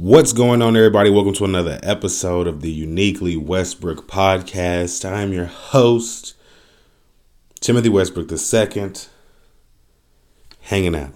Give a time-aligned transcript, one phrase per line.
[0.00, 1.10] What's going on, everybody?
[1.10, 5.04] Welcome to another episode of the Uniquely Westbrook podcast.
[5.04, 6.36] I'm your host,
[7.58, 8.92] Timothy Westbrook II,
[10.60, 11.14] hanging out.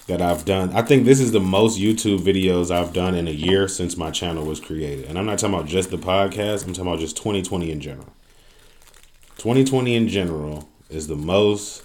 [0.07, 0.73] that I've done.
[0.73, 4.11] I think this is the most YouTube videos I've done in a year since my
[4.11, 5.05] channel was created.
[5.05, 8.13] And I'm not talking about just the podcast, I'm talking about just 2020 in general.
[9.37, 11.83] 2020 in general is the most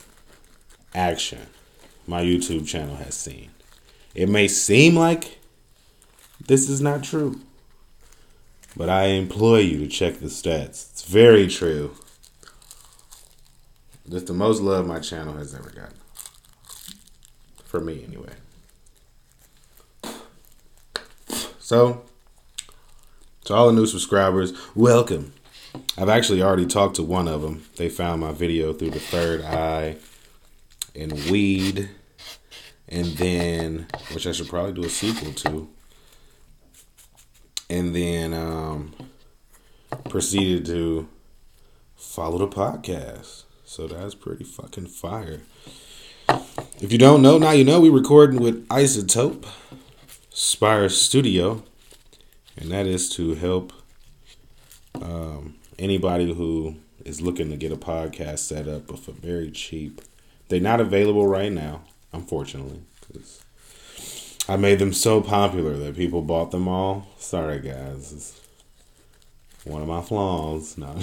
[0.94, 1.47] action
[2.06, 3.50] my YouTube channel has seen.
[4.14, 5.38] It may seem like
[6.44, 7.41] this is not true.
[8.78, 10.91] But I implore you to check the stats.
[10.93, 11.97] It's very true.
[14.06, 15.97] That's the most love my channel has ever gotten.
[17.65, 18.34] For me, anyway.
[21.59, 22.05] So,
[23.47, 25.33] to all the new subscribers, welcome.
[25.99, 27.65] I've actually already talked to one of them.
[27.77, 29.97] They found my video through the third eye
[30.95, 31.91] and weed.
[32.89, 35.69] And then, which I should probably do a sequel to
[37.70, 38.94] and then um,
[40.08, 41.08] proceeded to
[41.96, 43.44] follow the podcast.
[43.64, 45.42] So that's pretty fucking fire.
[46.80, 49.46] If you don't know, now you know we recording with iZotope
[50.30, 51.62] Spire Studio,
[52.56, 53.72] and that is to help
[55.02, 60.00] um, anybody who is looking to get a podcast set up for very cheap.
[60.48, 63.42] They're not available right now, unfortunately, because
[64.48, 67.06] I made them so popular that people bought them all.
[67.19, 68.12] Sorry, guys.
[68.12, 68.41] It's
[69.64, 70.78] one of my flaws.
[70.78, 70.98] No.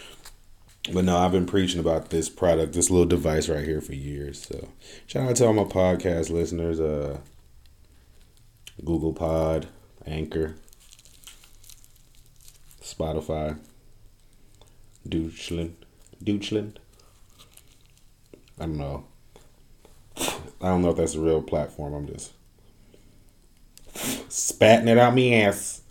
[0.92, 4.46] but no, I've been preaching about this product, this little device right here for years.
[4.46, 4.68] So
[5.08, 7.18] shout out to all my podcast listeners, uh
[8.84, 9.66] Google Pod,
[10.06, 10.54] Anchor,
[12.80, 13.58] Spotify,
[15.08, 15.76] Deutschland.
[16.22, 16.78] Deutschland.
[18.58, 19.04] I don't know.
[20.16, 21.94] I don't know if that's a real platform.
[21.94, 22.32] I'm just
[24.32, 25.82] spatting it out me ass.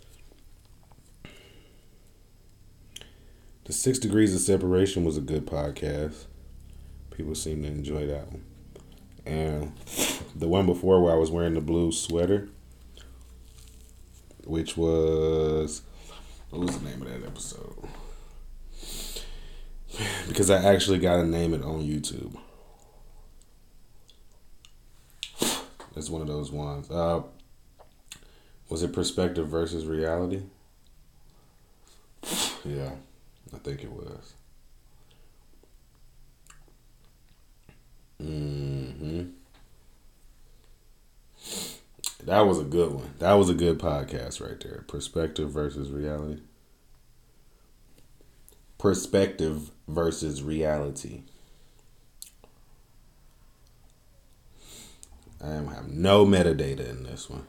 [3.64, 6.24] The Six Degrees of Separation was a good podcast.
[7.12, 8.44] People seem to enjoy that one.
[9.24, 9.72] And
[10.34, 12.48] the one before where I was wearing the blue sweater,
[14.44, 15.82] which was
[16.50, 17.76] what was the name of that episode?
[20.26, 22.34] Because I actually got to name it on YouTube.
[25.94, 26.90] It's one of those ones.
[26.90, 27.24] Uh,
[28.68, 30.42] was it perspective versus reality?
[32.64, 32.92] Yeah,
[33.54, 34.34] I think it was.
[38.20, 39.32] hmm
[42.24, 43.14] That was a good one.
[43.18, 44.84] That was a good podcast right there.
[44.88, 46.40] Perspective versus reality.
[48.76, 51.22] Perspective versus reality.
[55.42, 57.46] I have no metadata in this one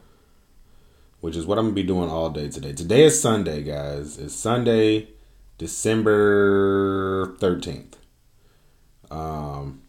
[1.24, 2.74] which is what I'm gonna be doing all day today.
[2.74, 4.18] Today is Sunday, guys.
[4.18, 5.08] It's Sunday,
[5.56, 7.96] December thirteenth.
[9.10, 9.80] Um,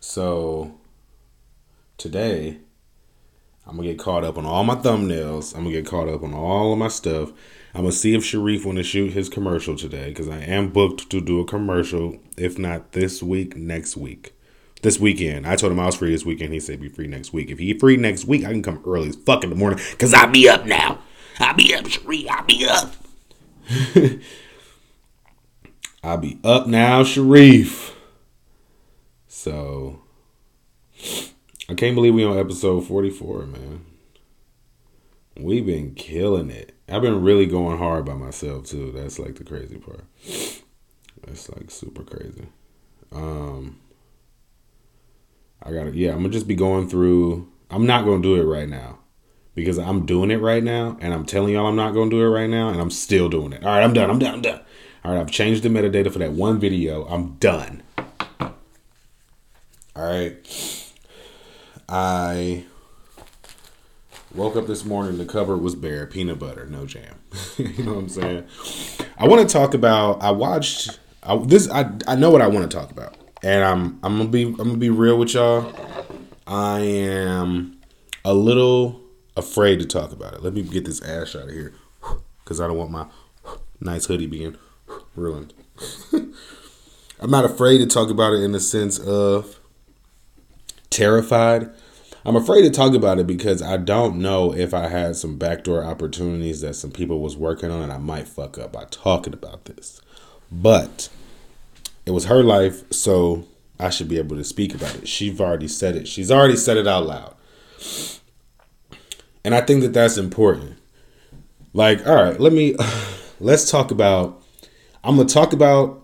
[0.00, 0.78] So
[1.98, 2.60] today,
[3.66, 5.54] I'm gonna get caught up on all my thumbnails.
[5.54, 7.30] I'm gonna get caught up on all of my stuff.
[7.74, 11.10] I'm gonna see if Sharif want to shoot his commercial today because I am booked
[11.10, 12.16] to do a commercial.
[12.38, 14.32] If not this week, next week,
[14.82, 15.46] this weekend.
[15.46, 16.52] I told him I was free this weekend.
[16.52, 17.50] He said be free next week.
[17.50, 20.14] If he free next week, I can come early as fuck in the morning because
[20.14, 20.98] I'll be up now.
[21.38, 22.30] I'll be up, Sharif.
[22.30, 22.94] I'll be up.
[26.02, 27.96] I'll be up now, Sharif.
[29.26, 30.02] So
[31.68, 33.84] I can't believe we on episode 44, man.
[35.38, 36.74] We've been killing it.
[36.88, 38.92] I've been really going hard by myself too.
[38.92, 40.04] That's like the crazy part.
[41.26, 42.46] That's like super crazy.
[43.12, 43.80] Um
[45.62, 48.68] I gotta yeah, I'm gonna just be going through I'm not gonna do it right
[48.68, 48.98] now.
[49.54, 52.28] Because I'm doing it right now and I'm telling y'all I'm not gonna do it
[52.28, 53.64] right now and I'm still doing it.
[53.64, 54.60] Alright, I'm done, I'm done, I'm done.
[55.04, 57.06] Alright, I've changed the metadata for that one video.
[57.06, 57.82] I'm done.
[59.96, 60.92] Alright.
[61.88, 62.64] I
[64.34, 67.14] woke up this morning, the cupboard was bare, peanut butter, no jam.
[67.56, 68.44] you know what I'm saying?
[69.16, 70.22] I want to talk about.
[70.22, 71.70] I watched I, this.
[71.70, 74.56] I I know what I want to talk about, and I'm I'm gonna be I'm
[74.56, 75.72] gonna be real with y'all.
[76.48, 77.78] I am
[78.24, 79.00] a little
[79.36, 80.42] afraid to talk about it.
[80.42, 81.72] Let me get this ash out of here,
[82.44, 83.06] because I don't want my
[83.80, 84.56] nice hoodie being
[85.14, 85.54] ruined.
[86.12, 89.60] I'm not afraid to talk about it in the sense of
[90.90, 91.70] terrified.
[92.24, 95.84] I'm afraid to talk about it because I don't know if I had some backdoor
[95.84, 99.66] opportunities that some people was working on and I might fuck up by talking about
[99.66, 100.00] this.
[100.50, 101.08] But
[102.06, 103.46] it was her life, so
[103.78, 105.08] I should be able to speak about it.
[105.08, 106.08] She's already said it.
[106.08, 107.34] She's already said it out loud.
[109.44, 110.78] And I think that that's important.
[111.72, 112.74] Like, all right, let me
[113.40, 114.42] let's talk about
[115.04, 116.02] I'm going to talk about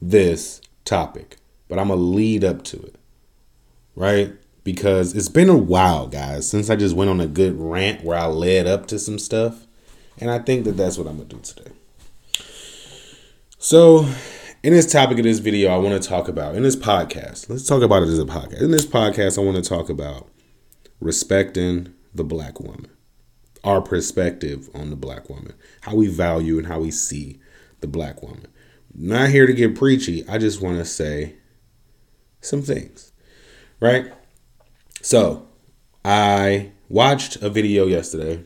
[0.00, 1.36] this topic,
[1.68, 2.96] but I'm going to lead up to it
[3.94, 4.32] right?
[4.64, 8.18] Because it's been a while, guys, since I just went on a good rant where
[8.18, 9.66] I led up to some stuff.
[10.18, 11.70] And I think that that's what I'm going to do today.
[13.58, 14.08] So,
[14.62, 17.66] in this topic of this video, I want to talk about, in this podcast, let's
[17.66, 18.62] talk about it as a podcast.
[18.62, 20.28] In this podcast, I want to talk about
[21.00, 22.90] respecting the black woman,
[23.64, 27.40] our perspective on the black woman, how we value and how we see
[27.80, 28.46] the black woman.
[28.94, 30.26] not here to get preachy.
[30.28, 31.36] I just want to say
[32.40, 33.12] some things
[33.82, 34.12] right?
[35.02, 35.48] So
[36.04, 38.44] I watched a video yesterday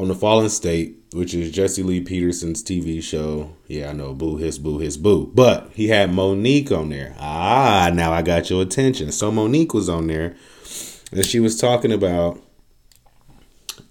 [0.00, 3.54] on the Fallen State, which is Jesse Lee Peterson's TV show.
[3.66, 5.30] Yeah, I know, boo his boo his boo.
[5.34, 7.14] But he had Mo'Nique on there.
[7.18, 9.12] Ah, now I got your attention.
[9.12, 10.34] So Mo'Nique was on there,
[11.12, 12.40] and she was talking about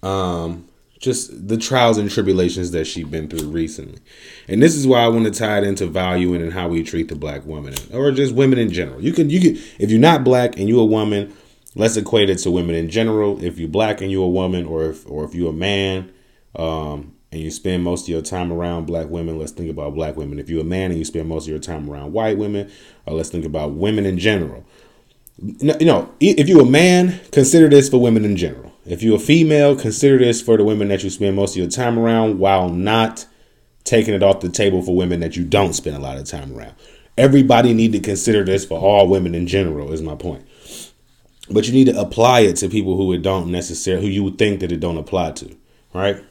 [0.01, 0.65] um
[0.99, 3.99] just the trials and tribulations that she's been through recently.
[4.47, 7.07] And this is why I want to tie it into valuing and how we treat
[7.07, 8.99] the black woman or just women in general.
[8.99, 11.31] You can you can if you're not black and you're a woman,
[11.79, 13.43] let's equate it to women in general.
[13.43, 16.11] If you're black and you're a woman or if or if you're a man
[16.55, 20.15] um, and you spend most of your time around black women, let's think about black
[20.15, 20.39] women.
[20.39, 22.71] If you're a man and you spend most of your time around white women,
[23.05, 24.65] or let's think about women in general.
[25.41, 29.19] You know, if you're a man, consider this for women in general if you're a
[29.19, 32.69] female, consider this for the women that you spend most of your time around while
[32.69, 33.27] not
[33.83, 36.57] taking it off the table for women that you don't spend a lot of time
[36.57, 36.73] around.
[37.15, 40.43] Everybody need to consider this for all women in general is my point.
[41.51, 44.37] But you need to apply it to people who it don't necessarily who you would
[44.37, 45.57] think that it don't apply to,
[45.93, 46.23] right?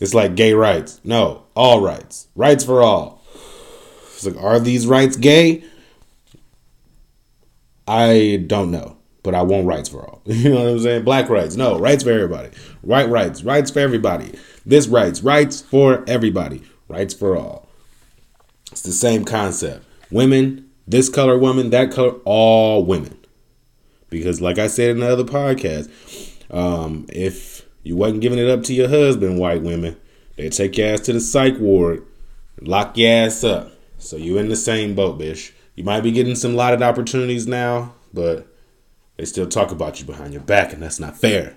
[0.00, 1.00] It's like gay rights.
[1.04, 2.28] No, all rights.
[2.34, 3.22] Rights for all.
[4.14, 5.64] It's like, are these rights gay?
[7.86, 10.22] I don't know, but I want rights for all.
[10.26, 11.04] You know what I'm saying?
[11.04, 12.50] Black rights, no, rights for everybody.
[12.80, 14.34] White rights, rights for everybody.
[14.66, 16.62] This rights, rights for everybody.
[16.88, 17.68] Rights for all.
[18.72, 19.84] It's the same concept.
[20.10, 23.18] Women, this color woman, that color, all women.
[24.10, 25.90] Because, like I said in the other podcast,
[26.50, 29.96] um, if you wasn't giving it up to your husband, white women,
[30.36, 32.06] they take your ass to the psych ward,
[32.60, 33.72] lock your ass up.
[33.98, 35.52] So you in the same boat, bitch.
[35.74, 38.46] You might be getting some lotted opportunities now, but
[39.16, 41.56] they still talk about you behind your back, and that's not fair.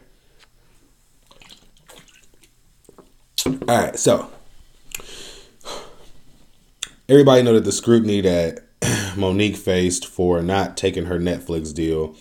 [3.45, 4.29] All right, so
[7.07, 8.66] everybody know that the scrutiny that
[9.15, 12.15] Mo'Nique faced for not taking her Netflix deal,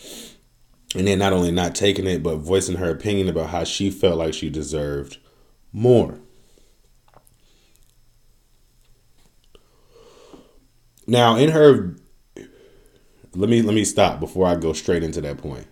[0.94, 4.18] and then not only not taking it, but voicing her opinion about how she felt
[4.18, 5.18] like she deserved
[5.72, 6.18] more.
[11.06, 11.94] Now, in her
[13.36, 15.66] let me let me stop before I go straight into that point.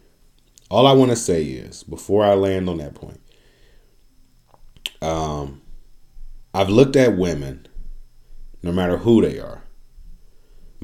[0.70, 3.20] All I want to say is before I land on that point.
[5.00, 5.62] Um
[6.52, 7.66] I've looked at women
[8.62, 9.63] no matter who they are,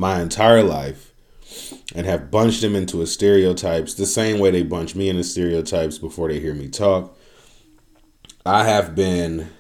[0.01, 1.13] my entire life,
[1.95, 5.99] and have bunched them into a stereotypes the same way they bunch me into stereotypes
[5.99, 7.15] before they hear me talk.
[8.47, 9.51] I have been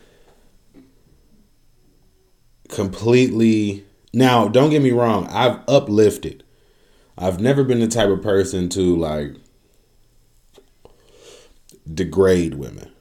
[2.70, 6.44] completely now don't get me wrong i've uplifted.
[7.18, 9.35] I've never been the type of person to like
[11.92, 12.92] degrade women.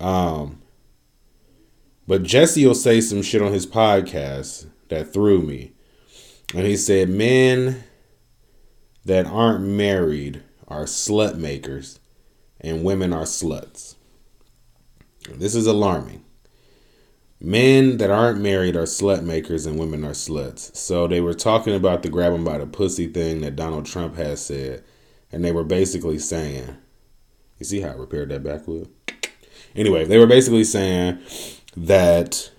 [0.00, 0.60] Um
[2.06, 5.72] but jesse will say some shit on his podcast that threw me
[6.54, 7.84] and he said men
[9.04, 12.00] that aren't married are slut makers
[12.60, 13.94] and women are sluts
[15.34, 16.24] this is alarming
[17.40, 20.74] men that aren't married are slut makers and women are sluts.
[20.76, 24.16] So they were talking about the grab them by the pussy thing that Donald Trump
[24.16, 24.82] has said,
[25.30, 26.76] and they were basically saying,
[27.58, 28.88] you see how I repaired that back backwood?
[29.74, 31.18] Anyway, they were basically saying
[31.76, 32.50] that,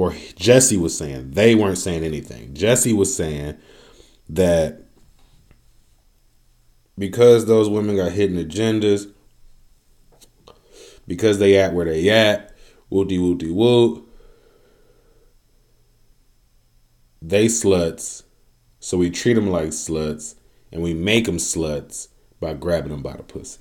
[0.00, 2.54] or Jesse was saying, they weren't saying anything.
[2.54, 3.58] Jesse was saying
[4.30, 4.84] that
[6.96, 9.12] because those women got hidden agendas,
[11.06, 12.56] because they at where they at,
[12.90, 14.08] Wooty wooty woo.
[17.20, 18.22] They sluts,
[18.78, 20.34] so we treat them like sluts,
[20.72, 22.08] and we make them sluts
[22.40, 23.60] by grabbing them by the pussy.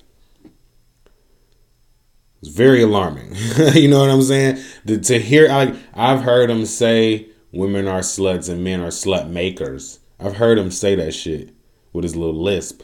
[2.42, 3.36] It's very alarming.
[3.74, 4.64] you know what I'm saying?
[4.86, 9.30] The, to hear, like, I've heard him say women are sluts and men are slut
[9.30, 10.00] makers.
[10.20, 11.54] I've heard him say that shit
[11.92, 12.84] with his little lisp,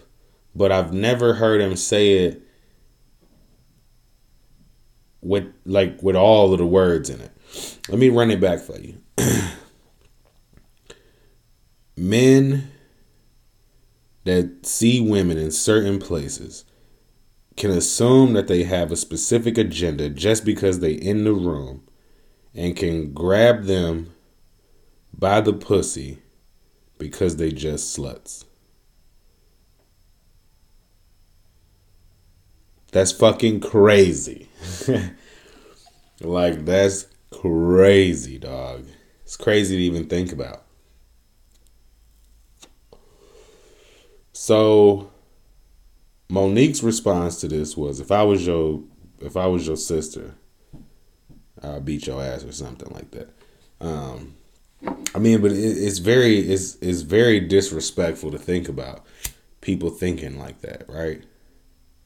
[0.54, 2.42] but I've never heard him say it
[5.22, 7.32] with like with all of the words in it.
[7.90, 9.02] Let me run it back for you.
[11.98, 12.72] Men
[14.24, 16.66] that see women in certain places
[17.56, 21.84] can assume that they have a specific agenda just because they in the room
[22.54, 24.14] and can grab them
[25.14, 26.20] by the pussy
[26.98, 28.46] because they just sluts.
[32.92, 34.50] That's fucking crazy.
[36.22, 38.86] like that's crazy, dog.
[39.24, 40.64] It's crazy to even think about.
[44.32, 45.12] So
[46.30, 48.84] Mo'Nique's response to this was if I was your
[49.20, 50.36] if I was your sister,
[51.62, 53.30] I'll beat your ass or something like that.
[53.80, 54.36] Um
[55.14, 59.06] I mean, but it, it's very it's it's very disrespectful to think about
[59.62, 61.24] people thinking like that, right?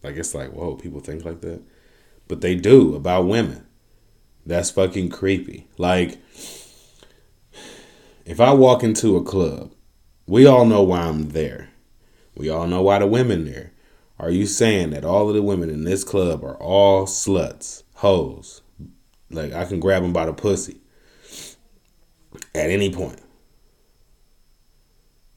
[0.04, 1.62] Like it's like, whoa, people think like that
[2.30, 3.66] but they do about women.
[4.46, 5.68] That's fucking creepy.
[5.78, 6.18] Like,
[8.24, 9.74] if I walk into a club,
[10.26, 11.70] we all know why I'm there.
[12.36, 13.74] We all know why the women there.
[14.20, 18.62] Are you saying that all of the women in this club are all sluts, hoes?
[19.32, 20.82] Like I can grab them by the pussy
[22.54, 23.22] at any point.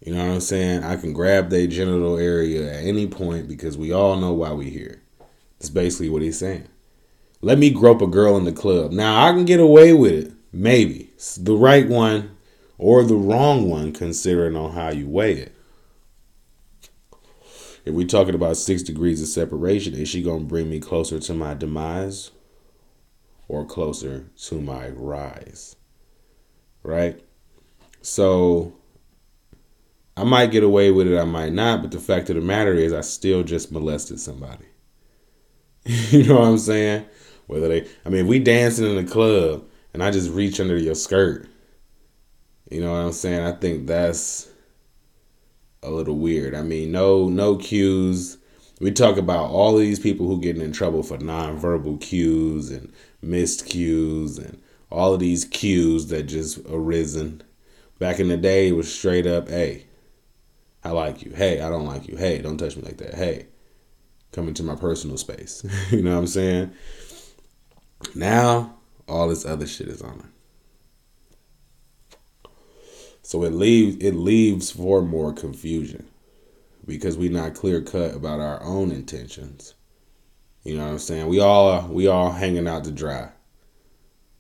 [0.01, 0.83] You know what I'm saying?
[0.83, 4.69] I can grab their genital area at any point because we all know why we
[4.69, 5.01] here.
[5.59, 6.67] That's basically what he's saying.
[7.41, 8.91] Let me grope a girl in the club.
[8.91, 10.33] Now I can get away with it.
[10.53, 11.11] Maybe.
[11.15, 12.37] It's the right one
[12.79, 15.55] or the wrong one, considering on how you weigh it.
[17.85, 21.35] If we're talking about six degrees of separation, is she gonna bring me closer to
[21.35, 22.31] my demise
[23.49, 25.77] or closer to my rise?
[26.83, 27.21] Right?
[28.01, 28.75] So
[30.17, 32.75] I might get away with it, I might not, but the fact of the matter
[32.75, 34.67] is I still just molested somebody.
[35.85, 37.07] you know what I'm saying?
[37.47, 40.95] Whether they, I mean, we dancing in the club and I just reach under your
[40.95, 41.49] skirt.
[42.71, 43.41] You know what I'm saying?
[43.41, 44.49] I think that's
[45.83, 46.55] a little weird.
[46.55, 48.39] I mean, no, no cues.
[48.81, 53.67] We talk about all these people who getting in trouble for nonverbal cues and missed
[53.67, 54.61] cues and
[54.91, 57.43] all of these cues that just arisen.
[57.99, 59.87] Back in the day, it was straight up, hey,
[60.85, 61.33] I like you.
[61.33, 62.17] Hey, I don't like you.
[62.17, 63.15] Hey, don't touch me like that.
[63.15, 63.47] Hey,
[64.33, 65.65] come into my personal space.
[65.91, 66.73] you know what I'm saying?
[68.15, 68.75] Now,
[69.09, 70.32] all this other shit is on her.
[73.33, 76.07] So it leaves it leaves for more confusion
[76.87, 79.73] because we're not clear cut about our own intentions.
[80.65, 81.29] You know what I'm saying?
[81.29, 83.31] We all we all hanging out to dry.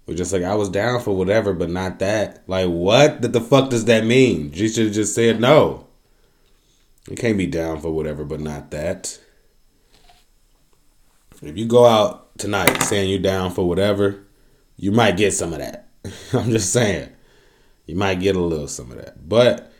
[0.04, 2.42] We're just like I was down for whatever, but not that.
[2.46, 3.22] Like what?
[3.22, 4.52] That the fuck does that mean?
[4.52, 5.86] You should have just said no.
[7.08, 9.18] You can't be down for whatever, but not that.
[11.40, 14.22] If you go out tonight saying you're down for whatever,
[14.76, 15.88] you might get some of that.
[16.34, 17.08] I'm just saying.
[17.92, 19.28] You might get a little some of that.
[19.28, 19.70] But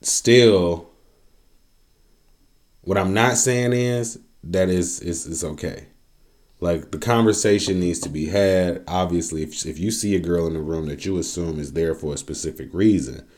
[0.00, 0.88] still,
[2.80, 5.88] what I'm not saying is that is is it's okay.
[6.60, 8.82] Like the conversation needs to be had.
[8.88, 11.94] Obviously, if if you see a girl in the room that you assume is there
[11.94, 13.28] for a specific reason,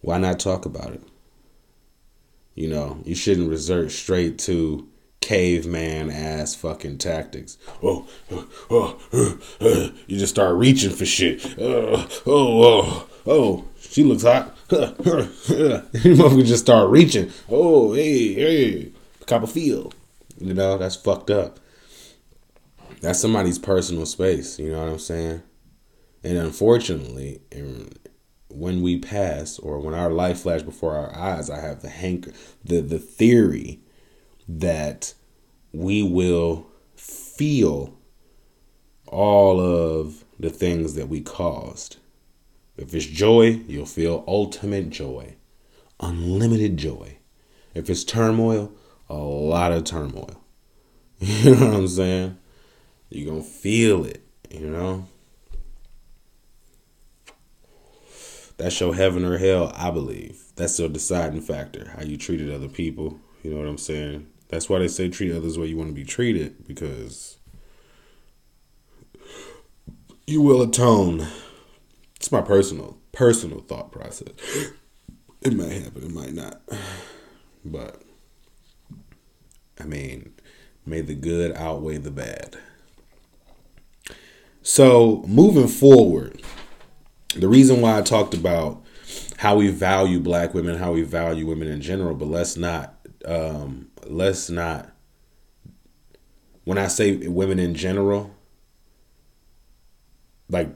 [0.00, 1.02] why not talk about it?
[2.56, 4.88] You know, you shouldn't resort straight to
[5.24, 7.58] caveman ass fucking tactics.
[7.82, 11.58] Oh, oh, oh, oh, oh, you just start reaching for shit.
[11.58, 14.56] Oh, oh, oh, oh, she looks hot.
[14.70, 17.30] you motherfucker just start reaching.
[17.48, 18.92] Oh, hey, hey,
[19.26, 19.94] Copperfield.
[20.38, 21.58] You know, that's fucked up
[23.04, 24.58] that's somebody's personal space.
[24.58, 25.42] You know what I'm saying?
[26.24, 27.42] And unfortunately,
[28.48, 32.32] when we pass or when our life flash before our eyes, I have the hanker,
[32.64, 33.80] the the theory
[34.48, 35.14] that
[35.72, 37.96] we will feel
[39.06, 41.96] all of the things that we caused.
[42.76, 45.36] If it's joy, you'll feel ultimate joy,
[46.00, 47.18] unlimited joy.
[47.74, 48.72] If it's turmoil,
[49.08, 50.40] a lot of turmoil.
[51.20, 52.38] You know what I'm saying?
[53.08, 55.06] You're going to feel it, you know?
[58.56, 60.42] That's your heaven or hell, I believe.
[60.56, 63.18] That's your deciding factor, how you treated other people.
[63.42, 64.26] You know what I'm saying?
[64.54, 67.38] That's why they say treat others the way you want to be treated, because
[70.28, 71.26] you will atone.
[72.14, 74.28] It's my personal, personal thought process.
[75.42, 76.62] It might happen, it might not.
[77.64, 78.00] But,
[79.80, 80.32] I mean,
[80.86, 82.56] may the good outweigh the bad.
[84.62, 86.42] So moving forward,
[87.34, 88.84] the reason why I talked about
[89.38, 92.94] how we value black women, how we value women in general, but let's not
[93.24, 94.94] um, let's not
[96.64, 98.34] when I say women in general,
[100.48, 100.68] like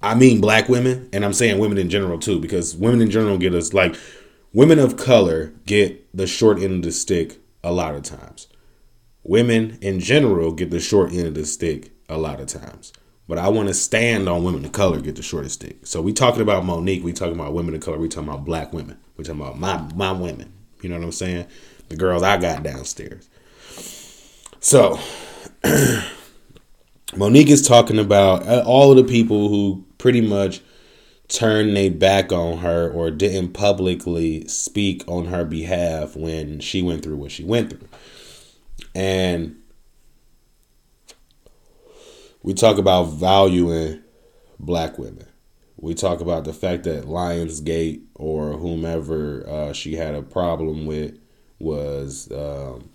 [0.00, 3.38] I mean black women, and I'm saying women in general too, because women in general
[3.38, 3.96] get us like
[4.52, 8.48] women of color get the short end of the stick a lot of times.
[9.24, 12.92] Women in general get the short end of the stick a lot of times.
[13.28, 15.86] But I want to stand on women of color get the shortest stick.
[15.86, 18.72] So we talking about Mo'Nique, we talking about women of color, we talking about black
[18.72, 18.98] women.
[19.16, 20.52] We talking about my my women.
[20.80, 21.46] You know what I'm saying?
[21.92, 23.28] The girls I got downstairs.
[24.60, 24.98] So
[27.12, 30.62] Mo'Nique is talking about uh, all of the people who pretty much
[31.28, 37.02] turned their back on her or didn't publicly speak on her behalf when she went
[37.02, 37.88] through what she went through.
[38.94, 39.60] And
[42.42, 44.00] we talk about valuing
[44.58, 45.26] black women.
[45.76, 51.18] We talk about the fact that Lionsgate or whomever uh, she had a problem with
[51.62, 52.90] was um,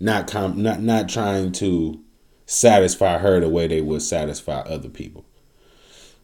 [0.00, 2.00] not com- not not trying to
[2.46, 5.24] satisfy her the way they would satisfy other people.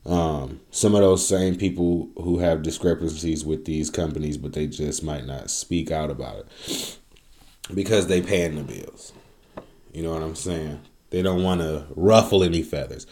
[0.04, 5.04] Um, some of those same people who have discrepancies with these companies, but they just
[5.04, 6.98] might not speak out about it
[7.72, 9.12] because they paying the bills.
[9.92, 10.80] You know what I'm saying?
[11.10, 13.06] They don't want to ruffle any feathers.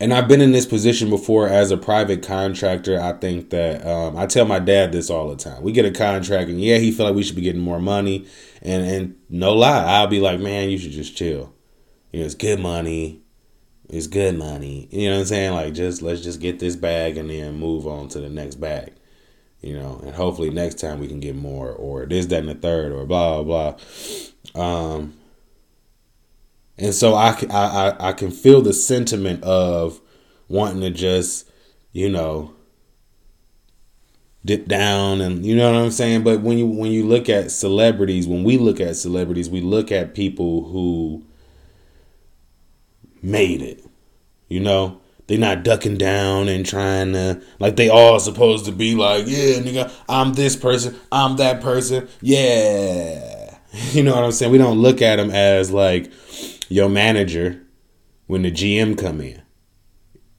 [0.00, 3.00] And I've been in this position before as a private contractor.
[3.00, 5.62] I think that um, I tell my dad this all the time.
[5.62, 8.26] We get a contract, and yeah, he feel like we should be getting more money.
[8.62, 11.52] And and no lie, I'll be like, man, you should just chill.
[12.12, 13.22] You know, it's good money.
[13.88, 14.86] It's good money.
[14.92, 15.54] You know what I'm saying?
[15.54, 18.92] Like, just let's just get this bag and then move on to the next bag.
[19.62, 22.54] You know, and hopefully next time we can get more, or this, that, and the
[22.54, 23.74] third, or blah blah
[24.54, 24.62] blah.
[24.62, 25.14] Um,
[26.78, 30.00] and so I, I, I can feel the sentiment of
[30.48, 31.50] wanting to just,
[31.92, 32.54] you know,
[34.44, 36.22] dip down and you know what I'm saying.
[36.22, 39.90] But when you when you look at celebrities, when we look at celebrities, we look
[39.90, 41.24] at people who
[43.22, 43.84] made it.
[44.48, 48.94] You know, they're not ducking down and trying to like they all supposed to be
[48.94, 53.34] like, yeah, nigga, I'm this person, I'm that person, yeah.
[53.92, 54.50] You know what I'm saying?
[54.50, 56.10] We don't look at them as like
[56.68, 57.62] your manager
[58.26, 59.42] when the GM come in.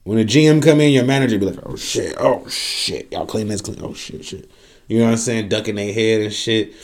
[0.04, 3.48] When the GM come in, your manager be like, "Oh shit, oh shit, y'all clean
[3.48, 3.78] this, clean.
[3.82, 4.50] Oh shit, shit."
[4.88, 5.48] You know what I'm saying?
[5.48, 6.74] Ducking their head and shit.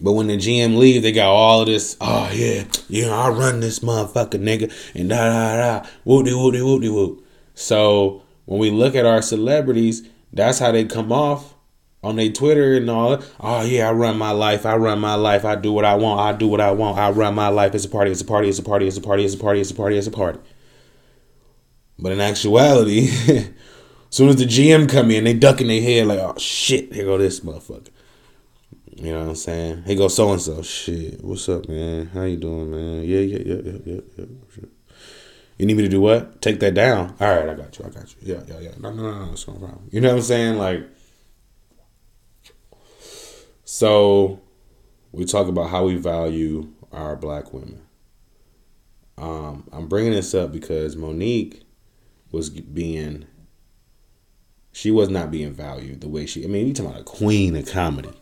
[0.00, 1.96] But when the GM leave, they got all this.
[2.00, 6.88] Oh yeah, know I run this motherfucker nigga and da da da woody woody woody
[6.88, 7.22] woo.
[7.54, 11.53] So when we look at our celebrities, that's how they come off
[12.04, 13.22] on their Twitter and all.
[13.40, 14.66] Oh yeah, I run my life.
[14.66, 15.44] I run my life.
[15.44, 16.20] I do what I want.
[16.20, 16.98] I do what I want.
[16.98, 17.74] I run my life.
[17.74, 18.10] It's a party.
[18.10, 18.48] It's a party.
[18.48, 18.86] It's a party.
[18.86, 19.24] It's a party.
[19.24, 19.60] It's a party.
[19.60, 19.96] It's a party.
[19.96, 20.38] It's a party.
[21.98, 23.48] But in actuality, as
[24.10, 27.18] soon as the GM come in, they ducking their head like, oh shit, here go
[27.18, 27.88] this motherfucker.
[28.96, 29.84] You know what I'm saying?
[29.84, 30.62] Here go so and so.
[30.62, 32.06] Shit, what's up, man?
[32.06, 33.02] How you doing, man?
[33.02, 34.64] Yeah, yeah, yeah, yeah, yeah, yeah.
[35.58, 36.42] You need me to do what?
[36.42, 37.14] Take that down.
[37.20, 37.84] All right, I got you.
[37.84, 38.34] I got you.
[38.34, 38.70] Yeah, yeah, yeah.
[38.78, 39.32] No, no, no, no.
[39.32, 39.88] It's no problem.
[39.90, 40.58] You know what I'm saying?
[40.58, 40.84] Like
[43.74, 44.40] so
[45.10, 47.82] we talk about how we value our black women.
[49.18, 51.62] Um, I'm bringing this up because Mo'Nique
[52.30, 53.24] was being,
[54.70, 56.44] she was not being valued the way she.
[56.44, 58.12] I mean, you talking about a queen of comedy.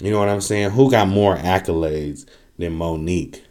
[0.00, 0.70] You know what I'm saying?
[0.70, 2.24] Who got more accolades
[2.56, 3.42] than Mo'Nique?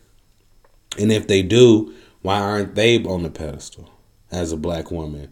[0.98, 3.92] And if they do, why aren't they on the pedestal
[4.32, 5.32] as a black woman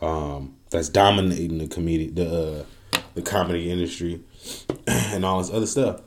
[0.00, 4.20] um, that's dominating the comedy, the uh, the comedy industry,
[4.86, 6.00] and all this other stuff?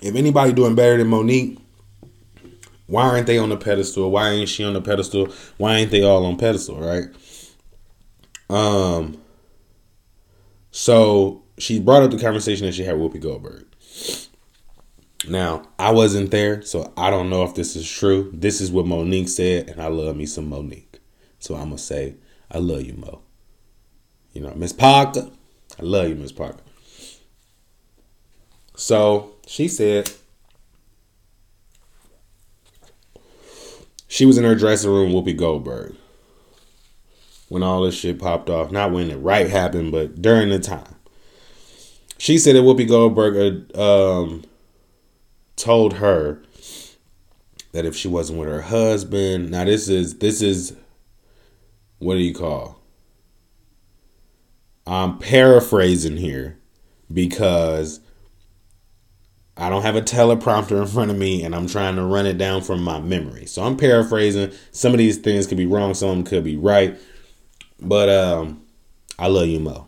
[0.00, 1.60] If anybody doing better than Mo'Nique,
[2.86, 4.10] why aren't they on the pedestal?
[4.10, 5.28] Why ain't she on the pedestal?
[5.58, 7.08] Why ain't they all on pedestal, right?
[8.48, 9.20] Um
[10.70, 13.66] so she brought up the conversation that she had with Whoopi Goldberg.
[15.28, 18.30] Now, I wasn't there, so I don't know if this is true.
[18.32, 20.98] This is what Mo'Nique said, and I love me some Mo'Nique.
[21.38, 22.14] So I'm gonna say,
[22.50, 23.20] I love you, Mo.
[24.32, 25.30] You know, Miss Parker.
[25.78, 26.60] I love you, Miss Parker.
[28.74, 30.10] So she said
[34.08, 35.94] she was in her dressing room, Whoopi Goldberg,
[37.48, 38.72] when all this shit popped off.
[38.72, 40.96] Not when it right happened, but during the time.
[42.18, 44.44] She said that Whoopi Goldberg um,
[45.56, 46.42] told her
[47.72, 50.74] that if she wasn't with her husband, now this is this is
[51.98, 52.79] what do you call?
[54.90, 56.58] I'm paraphrasing here
[57.12, 58.00] because
[59.56, 62.38] I don't have a teleprompter in front of me and I'm trying to run it
[62.38, 63.46] down from my memory.
[63.46, 64.50] So I'm paraphrasing.
[64.72, 66.98] Some of these things could be wrong, some could be right.
[67.80, 68.62] But um
[69.16, 69.86] I love you, Mo.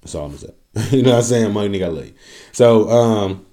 [0.00, 0.54] That's all I'm saying.
[0.92, 1.52] you know what I'm saying?
[1.52, 2.14] My nigga, I love you.
[2.52, 3.46] So um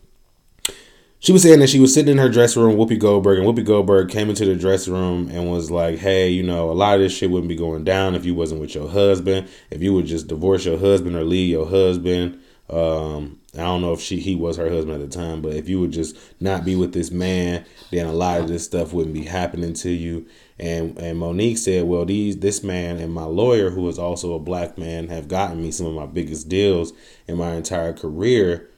[1.26, 3.66] she was saying that she was sitting in her dressing room, Whoopi Goldberg, and Whoopi
[3.66, 7.00] Goldberg came into the dressing room and was like, "Hey, you know, a lot of
[7.02, 9.48] this shit wouldn't be going down if you wasn't with your husband.
[9.72, 12.38] If you would just divorce your husband or leave your husband,
[12.70, 15.68] um, I don't know if she he was her husband at the time, but if
[15.68, 19.16] you would just not be with this man, then a lot of this stuff wouldn't
[19.16, 20.28] be happening to you."
[20.60, 24.40] And and Mo'Nique said, "Well, these this man and my lawyer, who is also a
[24.40, 26.94] black man, have gotten me some of my biggest deals
[27.28, 28.70] in my entire career."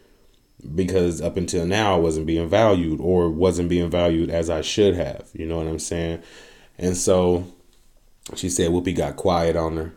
[0.74, 4.96] Because up until now I wasn't being valued or wasn't being valued as I should
[4.96, 5.30] have.
[5.34, 6.24] You know what I'm saying?
[6.78, 7.46] And so
[8.36, 9.94] she said Whoopi got quiet on her.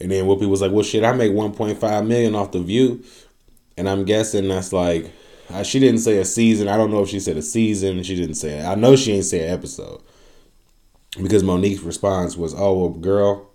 [0.00, 3.04] And then Whoopi was like, "Well, shit, I make 1.5 million off the view."
[3.76, 5.12] And I'm guessing that's like
[5.50, 6.68] uh, she didn't say a season.
[6.68, 8.02] I don't know if she said a season.
[8.02, 8.64] She didn't say it.
[8.64, 10.02] I know she ain't say an episode.
[11.20, 13.50] Because Mo'Nique's response was, "Oh, well, girl,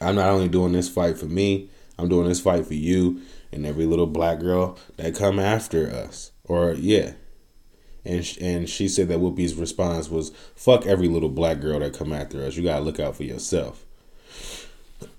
[0.00, 1.68] I'm not only doing this fight for me,
[1.98, 3.20] I'm doing this fight for you
[3.56, 6.30] and every little black girl that come after us.
[6.44, 7.14] Or yeah.
[8.04, 12.12] And and she said that Whoopi's response was fuck every little black girl that come
[12.12, 12.54] after us.
[12.56, 13.84] You got to look out for yourself.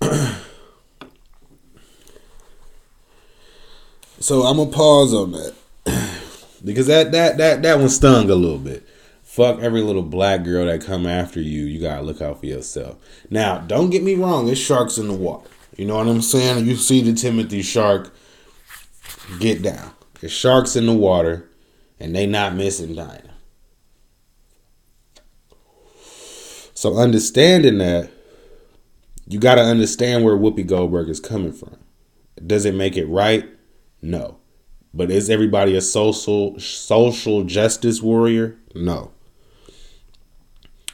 [4.20, 5.54] so I'm gonna pause on that.
[6.64, 8.88] because that that that that one stung a little bit.
[9.22, 11.66] Fuck every little black girl that come after you.
[11.66, 12.96] You gotta look out for yourself.
[13.28, 14.48] Now, don't get me wrong.
[14.48, 15.48] It's sharks in the water.
[15.76, 16.66] You know what I'm saying?
[16.66, 18.12] You see the Timothy shark
[19.38, 19.92] get down.
[20.20, 21.48] There's sharks in the water,
[22.00, 23.34] and they not missing Dinah.
[26.74, 28.10] So understanding that,
[29.26, 31.76] you got to understand where Whoopi Goldberg is coming from.
[32.44, 33.48] Does it make it right?
[34.00, 34.38] No.
[34.94, 38.56] But is everybody a social social justice warrior?
[38.74, 39.12] No.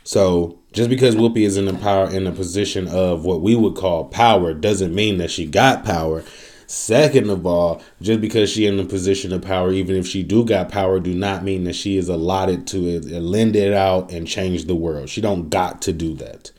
[0.02, 3.76] So just because Whoopi is in the power in a position of what we would
[3.76, 6.24] call power doesn't mean that she got power.
[6.66, 10.44] Second of all, just because she in a position of power, even if she do
[10.44, 14.26] got power, do not mean that she is allotted to it, lend it out and
[14.26, 15.08] change the world.
[15.08, 16.52] She don't got to do that.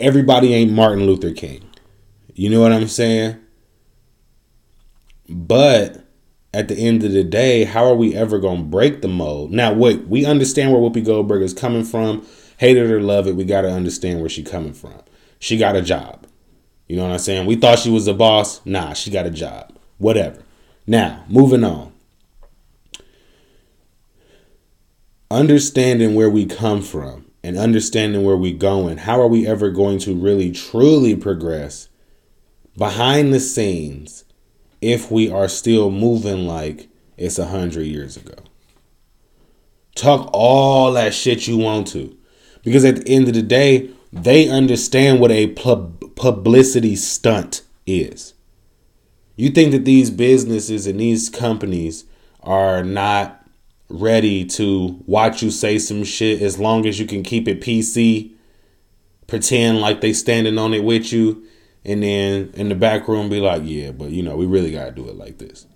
[0.00, 1.68] Everybody ain't Martin Luther King.
[2.34, 3.36] You know what I'm saying?
[5.28, 6.04] But
[6.52, 9.50] at the end of the day, how are we ever to break the mold?
[9.50, 12.26] Now, wait, we understand where Whoopi Goldberg is coming from.
[12.58, 15.02] Hate it or love it, we got to understand where she coming from.
[15.40, 16.26] She got a job.
[16.94, 17.46] You know what I'm saying?
[17.46, 18.64] We thought she was a boss.
[18.64, 19.76] Nah, she got a job.
[19.98, 20.44] Whatever.
[20.86, 21.92] Now, moving on.
[25.28, 28.98] Understanding where we come from and understanding where we're going.
[28.98, 31.88] How are we ever going to really truly progress
[32.78, 34.24] behind the scenes
[34.80, 38.36] if we are still moving like it's a hundred years ago?
[39.96, 42.16] Talk all that shit you want to.
[42.62, 48.34] Because at the end of the day, they understand what a pub- publicity stunt is.
[49.36, 52.04] You think that these businesses and these companies
[52.40, 53.44] are not
[53.88, 58.32] ready to watch you say some shit as long as you can keep it PC,
[59.26, 61.44] pretend like they standing on it with you,
[61.84, 64.92] and then in the back room be like, yeah, but you know, we really gotta
[64.92, 65.66] do it like this.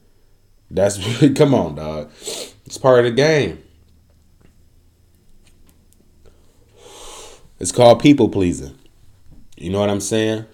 [0.71, 0.99] That's
[1.35, 2.13] come on, dog.
[2.67, 3.63] It's part of the game.
[7.59, 8.79] It's called people pleasing.
[9.57, 10.47] You know what I'm saying?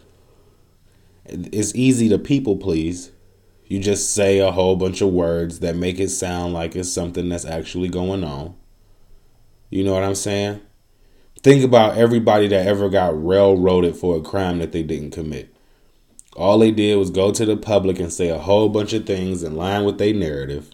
[1.27, 3.12] It's easy to people please.
[3.67, 7.29] You just say a whole bunch of words that make it sound like it's something
[7.29, 8.55] that's actually going on.
[9.71, 10.61] You know what I'm saying?
[11.43, 15.55] Think about everybody that ever got railroaded for a crime that they didn't commit.
[16.37, 19.43] All they did was go to the public and say a whole bunch of things
[19.43, 20.73] in line with their narrative.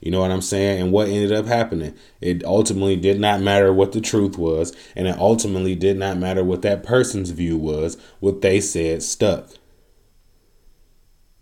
[0.00, 0.80] You know what I'm saying?
[0.80, 1.94] And what ended up happening?
[2.20, 6.42] It ultimately did not matter what the truth was, and it ultimately did not matter
[6.42, 7.98] what that person's view was.
[8.20, 9.50] What they said stuck.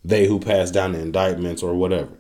[0.05, 2.13] They who passed down the indictments or whatever.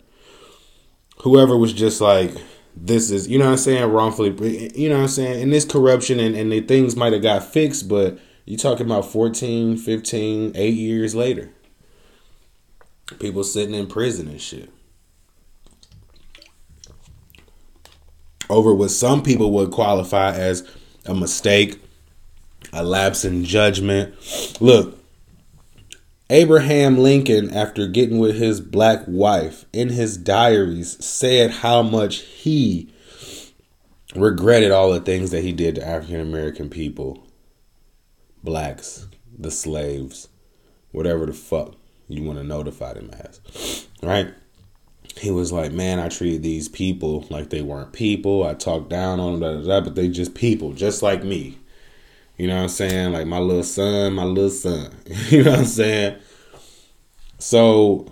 [1.22, 2.36] Whoever was just like,
[2.80, 5.64] this is you know what I'm saying wrongfully you know what I'm saying and this
[5.64, 10.52] corruption and, and the things might have got fixed but you talking about 14 15
[10.54, 11.50] 8 years later
[13.18, 14.70] people sitting in prison and shit
[18.50, 20.68] over what some people would qualify as
[21.06, 21.80] a mistake
[22.72, 24.14] a lapse in judgment
[24.60, 24.98] look
[26.30, 32.92] Abraham Lincoln, after getting with his black wife, in his diaries said how much he
[34.14, 37.26] regretted all the things that he did to African American people,
[38.44, 39.06] blacks,
[39.38, 40.28] the slaves,
[40.92, 41.76] whatever the fuck
[42.08, 43.86] you want to notify them as.
[44.02, 44.34] Right?
[45.18, 48.44] He was like, Man, I treated these people like they weren't people.
[48.44, 51.58] I talked down on them, blah, blah, blah, but they just people, just like me.
[52.36, 53.12] You know what I'm saying?
[53.12, 54.94] Like my little son, my little son.
[55.28, 56.18] you know what I'm saying?
[57.38, 58.06] So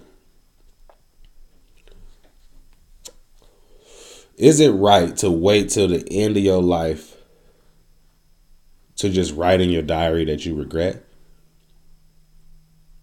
[4.36, 7.16] is it right to wait till the end of your life
[8.96, 11.04] to just write in your diary that you regret?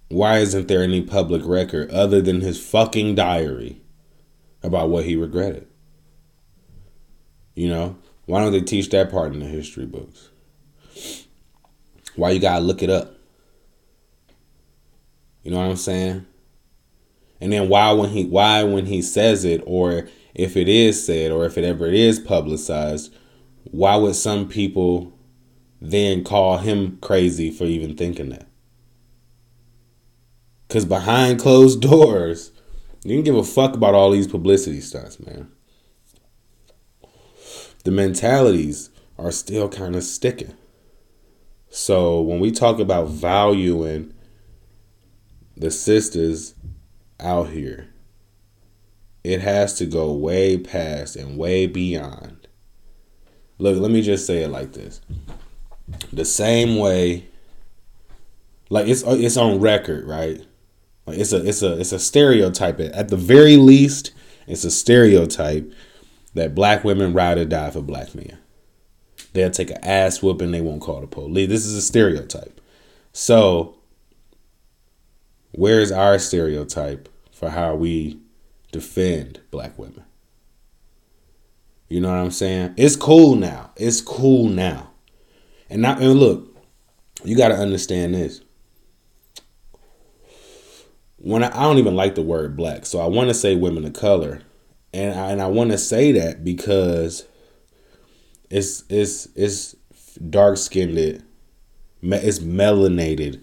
[0.09, 3.82] Why isn't there any public record other than his fucking diary
[4.63, 5.67] about what he regretted?
[7.55, 10.29] You know, why don't they teach that part in the history books?
[12.15, 13.13] Why you gotta look it up?
[15.43, 16.25] You know what I'm saying?
[17.41, 21.31] And then why when he why when he says it or if it is said
[21.31, 23.13] or if it ever is publicized,
[23.65, 25.11] why would some people
[25.81, 28.47] then call him crazy for even thinking that?
[30.69, 32.52] Cause behind closed doors,
[33.03, 35.51] you can give a fuck about all these publicity stunts, man.
[37.83, 40.53] The mentalities are still kind of sticking.
[41.69, 44.13] So when we talk about valuing
[45.57, 46.55] the sisters
[47.19, 47.89] out here,
[49.23, 52.47] it has to go way past and way beyond.
[53.57, 55.01] Look, let me just say it like this.
[56.11, 57.27] The same way
[58.69, 60.43] like it's it's on record, right?
[61.05, 64.11] Like it's a it's a it's a stereotype at the very least,
[64.47, 65.71] it's a stereotype
[66.33, 68.37] that black women ride or die for black men.
[69.33, 70.51] They'll take an ass whooping.
[70.51, 71.49] They won't call the police.
[71.49, 72.61] This is a stereotype.
[73.11, 73.77] So,
[75.51, 78.19] where's our stereotype for how we
[78.71, 80.03] defend black women?
[81.89, 82.73] You know what I'm saying?
[82.77, 83.71] It's cool now.
[83.75, 84.91] It's cool now.
[85.69, 86.55] And now, and look,
[87.23, 88.41] you got to understand this.
[91.23, 93.85] When I, I don't even like the word black, so I want to say women
[93.85, 94.41] of color,
[94.93, 97.25] and I, and I want to say that because
[98.49, 99.73] it's it's it's
[100.29, 100.97] dark skinned.
[100.97, 103.39] It's melanated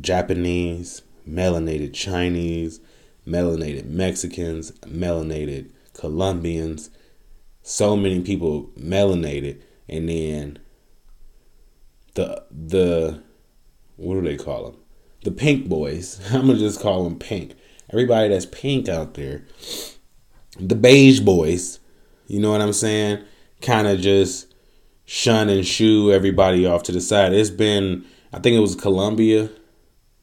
[0.00, 2.80] Japanese, melanated Chinese,
[3.26, 6.88] melanated Mexicans, melanated Colombians.
[7.62, 10.58] So many people melanated, and then
[12.14, 13.22] the the
[13.96, 14.80] what do they call them?
[15.22, 16.20] The pink boys.
[16.32, 17.54] I'm gonna just call them pink.
[17.90, 19.44] Everybody that's pink out there,
[20.58, 21.80] the beige boys.
[22.26, 23.24] You know what I'm saying?
[23.60, 24.54] kind of just
[25.04, 27.32] shun and shoo everybody off to the side.
[27.32, 29.50] It's been, I think it was Colombia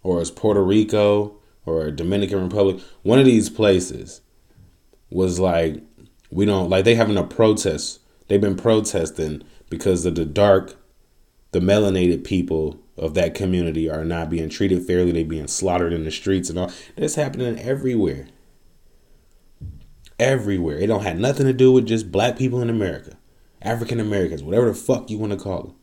[0.04, 2.82] or it's Puerto Rico or Dominican Republic.
[3.04, 4.22] One of these places
[5.10, 5.82] was like,
[6.32, 8.00] we don't, like they having a protest.
[8.28, 10.76] They've been protesting because of the dark,
[11.52, 15.12] the melanated people of that community are not being treated fairly.
[15.12, 16.72] They're being slaughtered in the streets and all.
[16.96, 18.28] That's happening everywhere.
[20.20, 20.78] Everywhere.
[20.78, 23.18] It don't have nothing to do with just black people in America.
[23.62, 25.76] African Americans, whatever the fuck you want to call them.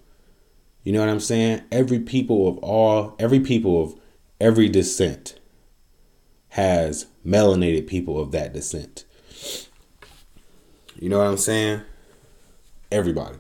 [0.84, 1.62] You know what I'm saying?
[1.70, 3.94] Every people of all, every people of
[4.40, 5.38] every descent
[6.50, 9.04] has melanated people of that descent.
[10.96, 11.82] You know what I'm saying?
[12.90, 13.38] Everybody.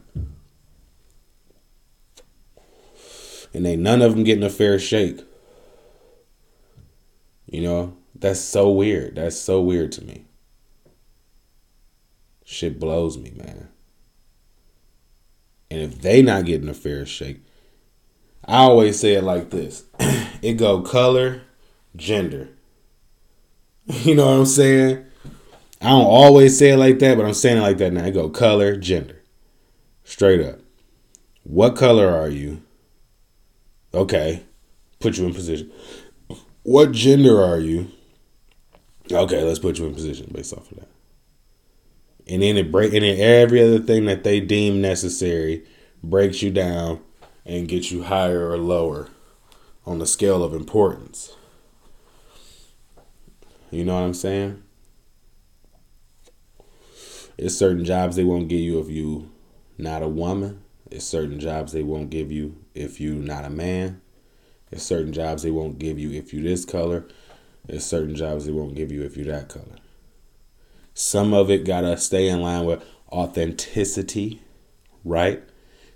[3.54, 5.20] And they none of them getting a fair shake.
[7.46, 9.16] You know, that's so weird.
[9.16, 10.24] That's so weird to me.
[12.44, 13.68] Shit blows me, man.
[15.70, 17.40] And if they not getting a fair shake,
[18.44, 19.84] I always say it like this.
[20.42, 21.42] it go color,
[21.96, 22.48] gender.
[24.04, 25.04] You know what I'm saying?
[25.80, 28.04] I don't always say it like that, but I'm saying it like that now.
[28.04, 29.22] It go color, gender.
[30.04, 30.60] Straight up.
[31.42, 32.62] What color are you?
[33.94, 34.42] Okay.
[35.00, 35.70] Put you in position.
[36.62, 37.90] What gender are you?
[39.10, 40.88] Okay, let's put you in position based off of that.
[42.28, 45.64] And then it break and then every other thing that they deem necessary
[46.02, 47.00] breaks you down
[47.44, 49.08] and gets you higher or lower
[49.84, 51.34] on the scale of importance.
[53.72, 54.62] You know what I'm saying?
[57.36, 59.30] It's certain jobs they won't give you if you
[59.78, 60.62] not a woman.
[60.90, 64.00] It's certain jobs they won't give you if you're not a man.
[64.70, 67.06] It's certain jobs they won't give you if you this color.
[67.66, 69.76] There's certain jobs they won't give you if you that color.
[70.94, 74.42] Some of it gotta stay in line with authenticity,
[75.04, 75.42] right?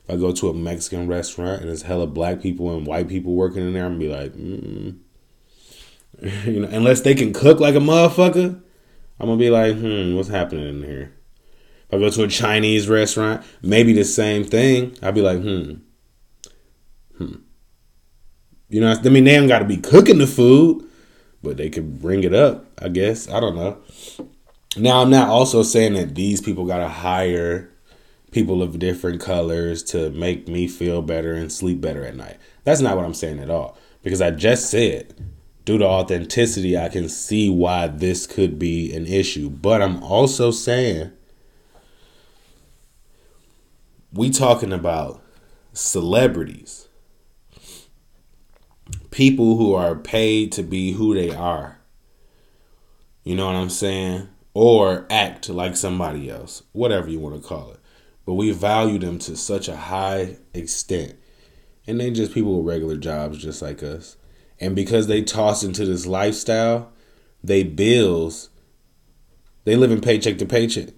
[0.05, 3.35] If I go to a Mexican restaurant and there's hella black people and white people
[3.35, 4.99] working in there, I'm gonna be like, mm.
[6.47, 8.61] you know, unless they can cook like a motherfucker,
[9.19, 11.13] I'm gonna be like, hmm, what's happening in here?
[11.89, 14.97] If I go to a Chinese restaurant, maybe the same thing.
[15.03, 15.75] I'd be like, hmm,
[17.17, 17.35] hmm.
[18.69, 20.85] You know, I mean, they ain't got to be cooking the food,
[21.43, 22.67] but they could bring it up.
[22.83, 23.79] I guess I don't know.
[24.77, 27.71] Now, I'm not also saying that these people got to hire
[28.33, 32.37] people of different colors to make me feel better and sleep better at night.
[32.65, 33.79] That's not what I'm saying at all.
[34.03, 35.15] Because I just said,
[35.65, 39.49] due to authenticity, I can see why this could be an issue.
[39.49, 41.13] But I'm also saying
[44.13, 45.23] we talking about
[45.73, 46.89] celebrities.
[49.11, 51.79] People who are paid to be who they are.
[53.25, 54.29] You know what i'm saying?
[54.55, 56.63] Or act like somebody else.
[56.73, 57.81] Whatever you want to call it.
[58.25, 61.15] But we value them to such a high extent.
[61.87, 64.17] And they just people with regular jobs just like us.
[64.59, 66.93] And because they toss into this lifestyle
[67.47, 68.51] they bills
[69.65, 70.89] they live in paycheck to paycheck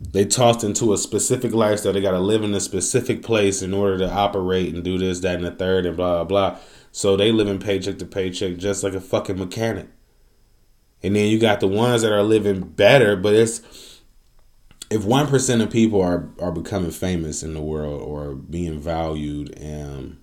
[0.00, 1.92] they tossed into a specific lifestyle.
[1.92, 5.20] They got to live in a specific place in order to operate and do this,
[5.20, 6.58] that, and the third, and blah, blah, blah.
[6.90, 9.88] So they live in paycheck to paycheck just like a fucking mechanic.
[11.02, 13.62] And then you got the ones that are living better, but it's
[14.90, 19.56] if one percent of people are are becoming famous in the world or being valued
[19.62, 20.18] um,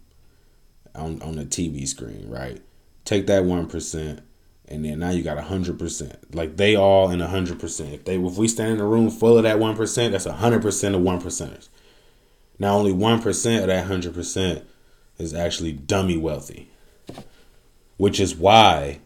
[0.94, 2.62] on on the TV screen, right?
[3.06, 4.22] Take that one percent
[4.68, 6.36] and then now you got a hundred percent.
[6.36, 7.94] Like they all in a hundred percent.
[7.94, 10.34] If they if we stand in a room full of that one percent, that's a
[10.34, 11.70] hundred percent of one percenters.
[12.60, 14.66] Now only one percent of that hundred percent
[15.18, 16.70] is actually dummy wealthy.
[17.98, 19.00] Which is why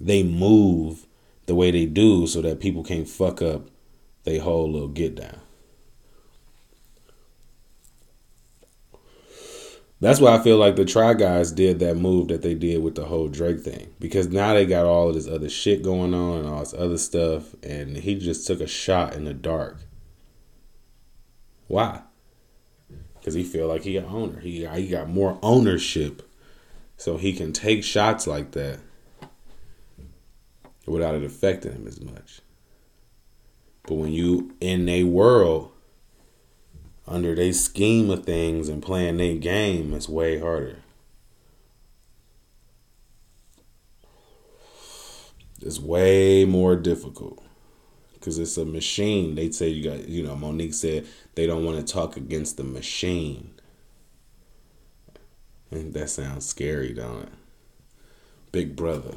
[0.00, 1.06] they move
[1.46, 3.68] the way they do so that people can't fuck up
[4.24, 5.40] they whole little get down.
[9.98, 12.96] That's why I feel like the Try Guys did that move that they did with
[12.96, 13.94] the whole Drake thing.
[13.98, 16.98] Because now they got all of this other shit going on and all this other
[16.98, 17.54] stuff.
[17.62, 19.78] And he just took a shot in the dark.
[21.66, 22.02] Why?
[23.18, 24.38] Because he feel like he got owner.
[24.40, 26.22] He, he got more ownership.
[26.98, 28.80] So he can take shots like that
[30.86, 32.40] without it affecting him as much.
[33.84, 35.72] But when you in a world
[37.08, 40.78] under their scheme of things and playing their game, it's way harder.
[45.60, 47.42] It's way more difficult
[48.14, 49.34] because it's a machine.
[49.34, 52.64] They say you got, you know, Mo'Nique said they don't want to talk against the
[52.64, 53.52] machine.
[55.70, 57.32] And that sounds scary, don't it?
[58.52, 59.14] Big brother.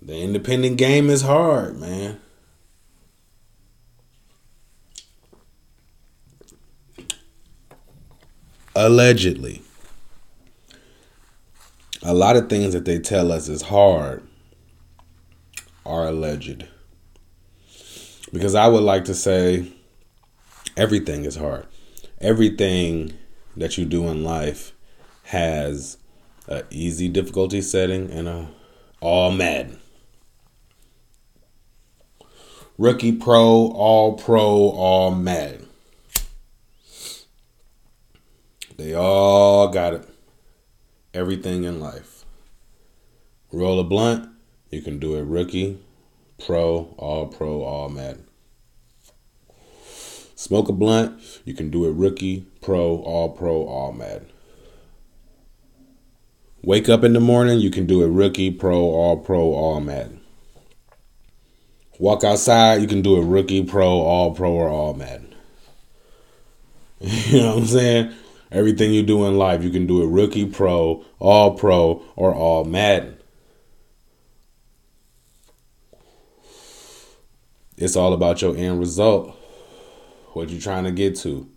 [0.00, 2.20] The independent game is hard, man.
[8.76, 9.62] Allegedly
[12.02, 14.22] a lot of things that they tell us is hard
[15.84, 16.66] are alleged
[18.32, 19.66] because i would like to say
[20.76, 21.66] everything is hard
[22.20, 23.12] everything
[23.56, 24.72] that you do in life
[25.24, 25.96] has
[26.46, 28.48] an easy difficulty setting and a
[29.00, 29.78] all Madden.
[32.78, 35.65] Rookie pro, all pro, all Madden.
[38.76, 40.08] They all got it.
[41.14, 42.26] Everything in life.
[43.50, 44.28] Roll a blunt,
[44.70, 45.78] you can do it rookie,
[46.44, 48.26] pro, all pro, all Madden.
[50.34, 54.30] Smoke a blunt, you can do it rookie, pro, all pro, all Madden.
[56.62, 60.20] Wake up in the morning, you can do it rookie, pro, all pro, all Madden.
[61.98, 65.34] Walk outside, you can do it rookie, pro, all pro, or all Madden.
[67.00, 68.14] you know what I'm saying?
[68.50, 72.64] Everything you do in life, you can do it rookie, pro, all pro, or all
[72.64, 73.16] Madden.
[77.76, 79.36] It's all about your end result.
[80.32, 81.48] What you're trying to get to.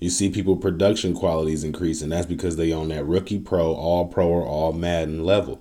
[0.00, 2.10] You see people production qualities increasing.
[2.10, 5.60] That's because they on that rookie pro, all pro, or all Madden level.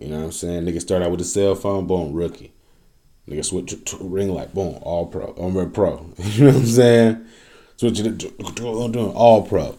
[0.00, 0.64] You know what I'm saying?
[0.64, 2.52] Nigga start out with a cell phone, boom, rookie.
[3.28, 5.32] Nigga switch to ring light, boom, all pro.
[5.34, 6.10] I'm pro.
[6.18, 7.26] you know what I'm saying?
[7.76, 9.78] Switch it to doing all pro.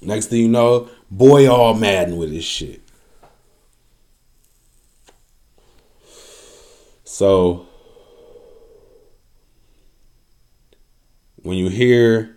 [0.00, 2.82] Next thing you know, boy all Madden with his shit.
[7.04, 7.66] So
[11.42, 12.36] when you hear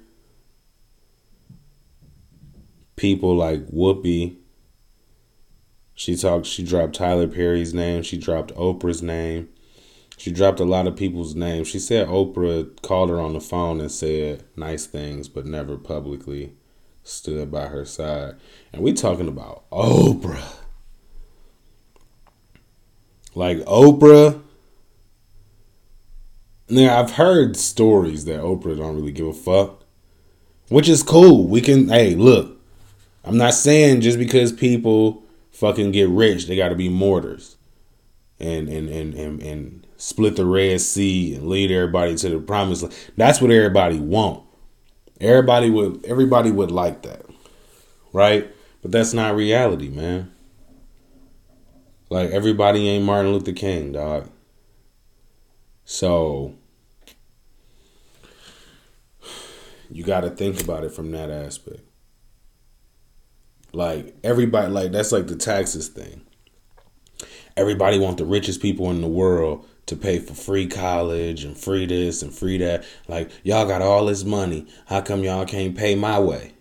[2.95, 4.37] people like Whoopi,
[5.93, 9.49] she talked, she dropped Tyler Perry's name, she dropped Oprah's name,
[10.21, 11.67] she dropped a lot of people's names.
[11.67, 16.53] She said Oprah called her on the phone and said nice things, but never publicly
[17.01, 18.35] stood by her side.
[18.71, 20.57] And we talking about Oprah.
[23.33, 24.39] Like Oprah
[26.69, 29.83] now I've heard stories that Oprah don't really give a fuck,
[30.69, 31.47] which is cool.
[31.47, 32.59] We can hey look,
[33.23, 37.57] I'm not saying just because people fucking get rich they got to be mortars,
[38.39, 42.81] and and and and and split the Red Sea and lead everybody to the promised
[42.81, 42.95] land.
[43.17, 44.43] That's what everybody want.
[45.19, 47.23] Everybody would everybody would like that,
[48.11, 48.49] right?
[48.81, 50.31] But that's not reality, man.
[52.09, 54.27] Like everybody ain't Martin Luther King, dog.
[55.85, 56.55] So
[59.91, 61.81] you got to think about it from that aspect.
[63.71, 66.21] Like everybody, like that's like the taxes thing.
[67.55, 71.85] Everybody want the richest people in the world to pay for free college and free
[71.85, 72.85] this and free that.
[73.07, 74.67] Like y'all got all this money.
[74.87, 76.53] How come y'all can't pay my way?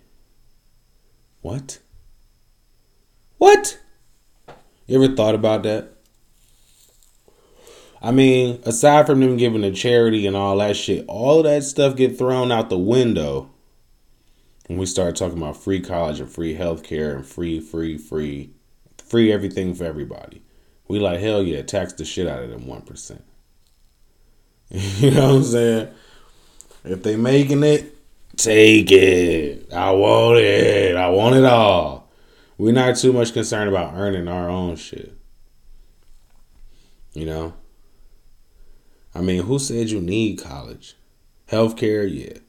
[1.43, 1.79] What?
[3.39, 3.79] What?
[4.87, 5.93] You ever thought about that?
[8.03, 11.65] I mean, aside from them giving to charity and all that shit, all of that
[11.65, 13.51] stuff get thrown out the window
[14.67, 18.51] when we start talking about free college and free healthcare and free, free, free,
[19.05, 20.43] free everything for everybody.
[20.91, 23.23] We like hell yeah, tax the shit out of them one percent.
[24.71, 25.89] you know what I'm saying?
[26.83, 27.97] If they making it,
[28.37, 29.73] take it.
[29.73, 30.97] I want it.
[30.97, 32.11] I want it all.
[32.59, 35.17] We're not too much concerned about earning our own shit.
[37.13, 37.55] You know?
[39.15, 40.97] I mean, who said you need college?
[41.49, 42.41] Healthcare, yeah.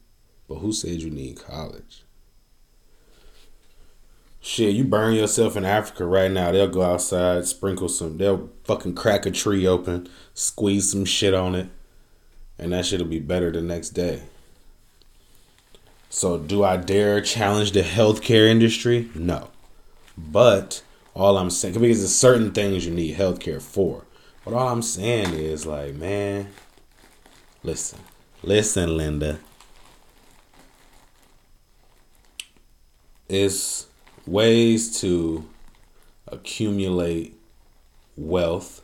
[0.48, 2.06] But who said you need college?
[4.44, 6.52] Shit, you burn yourself in Africa right now.
[6.52, 11.54] They'll go outside, sprinkle some, they'll fucking crack a tree open, squeeze some shit on
[11.54, 11.70] it,
[12.58, 14.24] and that shit'll be better the next day.
[16.10, 19.10] So, do I dare challenge the healthcare industry?
[19.14, 19.50] No.
[20.18, 20.82] But
[21.14, 24.06] all I'm saying, because there's certain things you need healthcare for.
[24.44, 26.48] But all I'm saying is like, man,
[27.64, 28.00] listen.
[28.44, 29.40] Listen, Linda.
[33.30, 33.88] It's
[34.26, 35.48] ways to
[36.28, 37.38] accumulate
[38.16, 38.84] wealth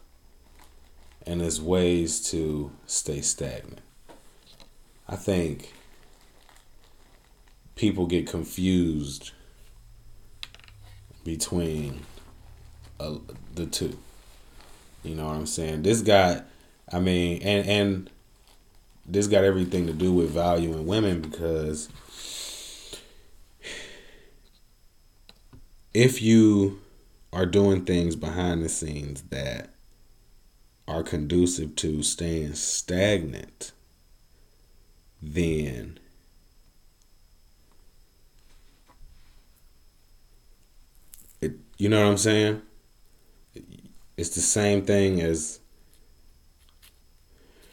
[1.25, 3.81] and it's ways to stay stagnant.
[5.07, 5.73] I think
[7.75, 9.31] people get confused
[11.23, 12.01] between
[12.99, 13.15] uh,
[13.55, 13.97] the two.
[15.03, 15.83] You know what I'm saying?
[15.83, 16.45] This got,
[16.91, 18.09] I mean, and and
[19.05, 21.89] this got everything to do with valuing women because
[25.97, 26.79] if you
[27.33, 29.73] are doing things behind the scenes that
[30.87, 33.71] are conducive to staying stagnant,
[35.23, 35.97] then
[41.41, 42.61] it you know what I'm saying?
[44.17, 45.59] It's the same thing as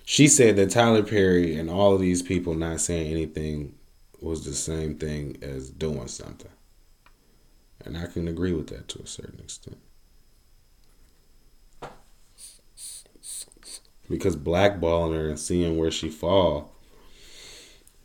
[0.06, 3.74] she said that Tyler Perry and all of these people not saying anything
[4.22, 6.50] was the same thing as doing something.
[7.84, 9.78] And I can agree with that to a certain extent.
[14.08, 16.72] Because blackballing her and seeing where she fall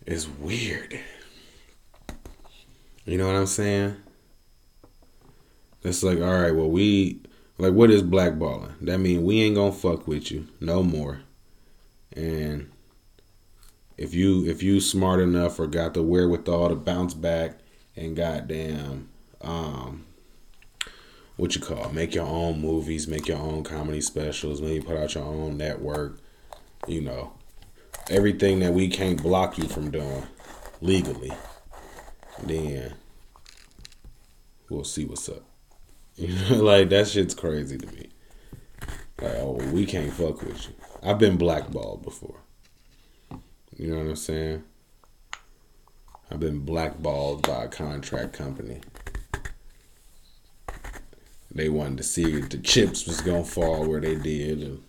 [0.06, 1.00] is weird.
[3.06, 3.96] You know what I'm saying?
[5.84, 7.22] It's like, all right, well, we
[7.58, 8.74] like, what is blackballing?
[8.82, 11.22] That mean we ain't gonna fuck with you no more.
[12.14, 12.70] And
[13.98, 17.60] if you if you smart enough or got the wherewithal to bounce back
[17.96, 19.10] and goddamn
[19.42, 20.06] um
[21.38, 21.94] what you call it?
[21.94, 26.20] make your own movies, make your own comedy specials, maybe put out your own network,
[26.86, 27.32] you know,
[28.10, 30.24] everything that we can't block you from doing
[30.82, 31.32] legally,
[32.44, 32.94] then
[34.70, 35.44] we'll see what's up.
[36.20, 38.10] You know, like that shit's crazy to me.
[39.22, 40.74] Like, oh, we can't fuck with you.
[41.02, 42.42] I've been blackballed before.
[43.78, 44.64] You know what I'm saying?
[46.30, 48.82] I've been blackballed by a contract company.
[51.52, 54.84] They wanted to see if the chips was gonna fall where they did, and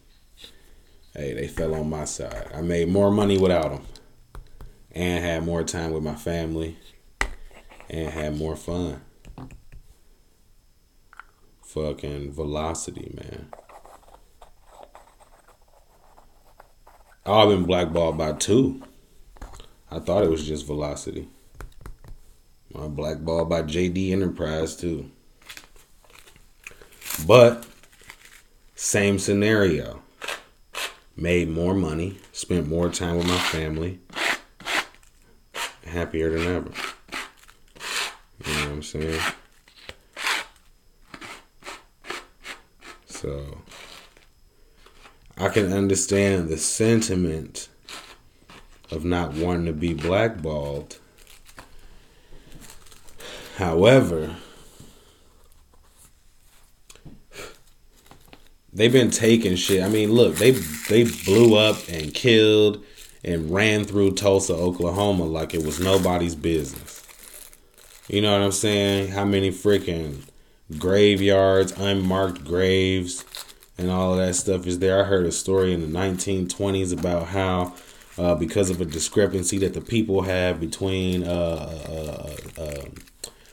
[1.15, 2.51] hey, they fell on my side.
[2.55, 3.87] I made more money without them,
[4.93, 6.77] and had more time with my family,
[7.89, 9.01] and had more fun.
[11.63, 13.49] Fucking velocity, man.
[17.25, 18.83] I've been blackballed by two.
[19.91, 21.29] I thought it was just velocity.
[22.75, 25.11] My blackballed by JD Enterprise too.
[27.27, 27.67] But
[28.75, 30.03] same scenario.
[31.17, 33.99] Made more money, spent more time with my family,
[35.85, 36.71] happier than ever.
[38.47, 39.21] You know what I'm saying?
[43.07, 43.59] So
[45.37, 47.69] I can understand the sentiment
[48.91, 50.99] of not wanting to be blackballed.
[53.57, 54.37] However,
[58.73, 59.83] they've been taking shit.
[59.83, 62.85] I mean, look, they they blew up and killed
[63.25, 67.05] and ran through Tulsa, Oklahoma like it was nobody's business.
[68.09, 69.13] You know what I'm saying?
[69.13, 70.23] How many freaking
[70.79, 73.25] graveyards, unmarked graves,
[73.79, 75.01] and all of that stuff is there.
[75.01, 77.75] I heard a story in the 1920s about how,
[78.19, 82.85] uh, because of a discrepancy that the people have between uh, uh, uh,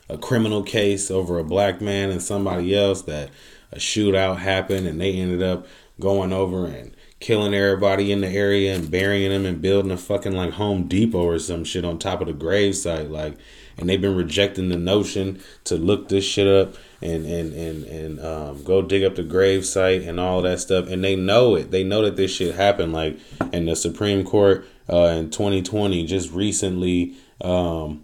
[0.10, 3.30] a criminal case over a black man and somebody else, that
[3.72, 5.68] a shootout happened and they ended up
[6.00, 10.34] going over and killing everybody in the area and burying them and building a fucking
[10.34, 13.10] like Home Depot or some shit on top of the gravesite.
[13.10, 13.38] Like,
[13.78, 18.20] and they've been rejecting the notion to look this shit up and and and and
[18.20, 20.88] um, go dig up the gravesite and all that stuff.
[20.88, 21.72] And they know it.
[21.72, 22.94] They know that this shit happened.
[22.94, 23.20] Like,
[23.52, 28.04] and the Supreme Court uh, in 2020 just recently, um,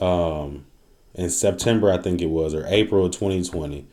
[0.00, 0.66] um,
[1.14, 3.86] in September I think it was or April of 2020.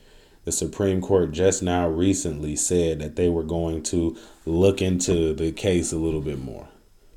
[0.46, 4.16] The Supreme Court just now recently said that they were going to
[4.46, 6.68] look into the case a little bit more.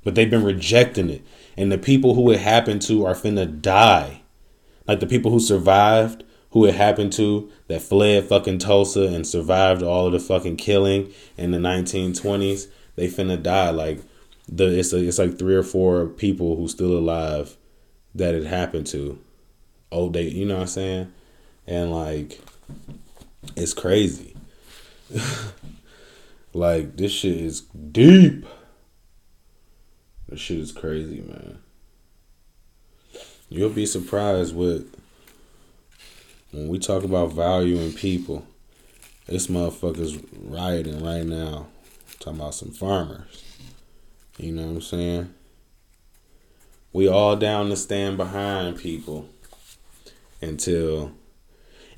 [0.03, 1.23] But they've been rejecting it.
[1.57, 4.23] And the people who it happened to are finna die.
[4.87, 9.83] Like the people who survived who it happened to that fled fucking Tulsa and survived
[9.83, 13.71] all of the fucking killing in the 1920s, they finna die.
[13.71, 14.01] Like
[14.49, 17.57] the it's a, it's like three or four people who still alive
[18.15, 19.19] that it happened to.
[19.93, 21.13] Oh, they you know what I'm saying?
[21.67, 22.41] And like
[23.57, 24.37] it's crazy.
[26.53, 28.47] like this shit is deep.
[30.29, 31.59] This shit is crazy, man.
[33.49, 34.95] You'll be surprised with
[36.51, 38.47] when we talk about valuing people,
[39.27, 41.67] this motherfucker's rioting right now.
[42.19, 43.45] talking about some farmers.
[44.39, 45.35] You know what I'm saying?
[46.93, 49.29] We all down to stand behind people
[50.41, 51.13] until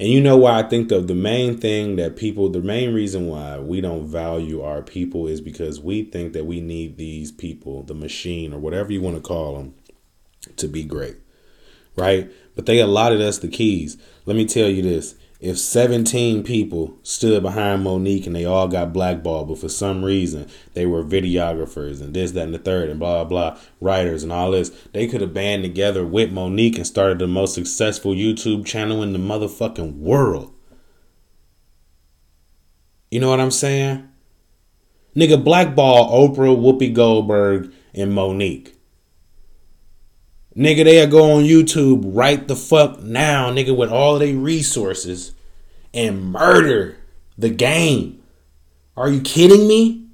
[0.01, 3.27] and you know why I think the the main thing that people the main reason
[3.27, 7.83] why we don't value our people is because we think that we need these people,
[7.83, 9.75] the machine or whatever you want to call them,
[10.57, 11.17] to be great.
[11.97, 12.33] Right?
[12.57, 13.99] But they allotted us the keys.
[14.25, 15.17] Let me tell you this.
[15.41, 20.47] If 17 people stood behind Mo'Nique and they all got blackballed, but for some reason
[20.75, 24.33] they were videographers and this, that, and the third, and blah, blah, blah, writers and
[24.33, 28.67] all this, they could have band together with Mo'Nique and started the most successful YouTube
[28.67, 30.53] channel in the motherfucking world.
[33.11, 34.07] You know what I'm saying?
[35.17, 38.75] Nigga, blackball Oprah, Whoopi Goldberg, and Mo'Nique.
[40.57, 45.33] Nigga, they'll go on YouTube right the fuck now, nigga, with all their resources
[45.95, 46.97] and murder
[47.39, 48.23] the game.
[48.97, 50.07] Are you kidding me?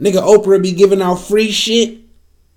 [0.00, 2.00] Nigga, Oprah be giving out free shit.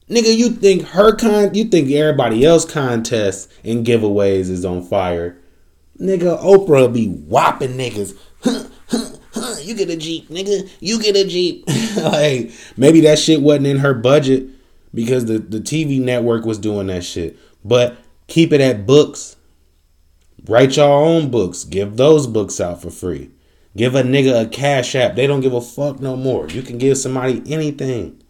[0.10, 5.38] Nigga, you think her con you think everybody else contests and giveaways is on fire.
[6.00, 8.18] Nigga, Oprah be whopping niggas.
[9.66, 10.70] you get a Jeep, nigga.
[10.80, 11.66] You get a Jeep.
[11.98, 14.55] like, maybe that shit wasn't in her budget
[14.96, 17.38] because the, the TV network was doing that shit.
[17.64, 19.36] But keep it at books.
[20.48, 21.66] Write your own books.
[21.66, 23.32] Give those books out for free.
[23.76, 25.16] Give a nigga a cash app.
[25.16, 26.48] They don't give a fuck no more.
[26.48, 28.24] You can give somebody anything.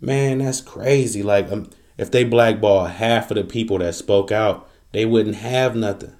[0.00, 1.22] Man, that's crazy.
[1.22, 5.74] Like, um, if they blackball half of the people that spoke out, they wouldn't have
[5.74, 6.12] nothing.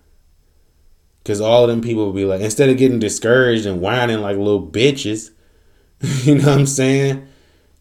[1.27, 4.37] Cause all of them people would be like, instead of getting discouraged and whining like
[4.37, 5.31] little bitches,
[6.01, 7.29] you know what I'm saying?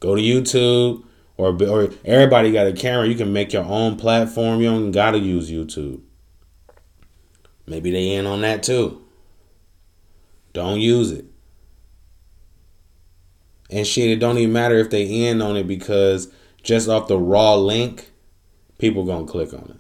[0.06, 1.04] Go to YouTube
[1.36, 3.08] or or everybody got a camera.
[3.08, 4.62] You can make your own platform.
[4.62, 6.02] You don't gotta use YouTube.
[7.66, 9.04] Maybe they in on that too.
[10.54, 11.26] Don't use it.
[13.72, 16.32] And shit, it don't even matter if they in on it because
[16.62, 18.12] just off the raw link,
[18.78, 19.80] people gonna click on it.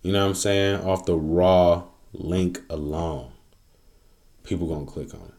[0.00, 0.80] You know what I'm saying?
[0.80, 1.84] Off the raw
[2.14, 3.32] link alone,
[4.44, 5.35] people gonna click on it.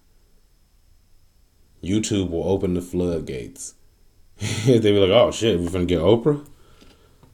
[1.83, 3.75] YouTube will open the floodgates.
[4.65, 6.45] they be like, "Oh shit, we're gonna get Oprah."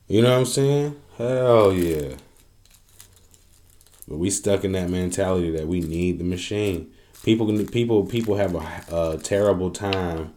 [0.07, 0.95] You know what I'm saying?
[1.17, 2.15] Hell yeah.
[4.07, 6.91] But we stuck in that mentality that we need the machine.
[7.23, 10.33] People, people, people have a, a terrible time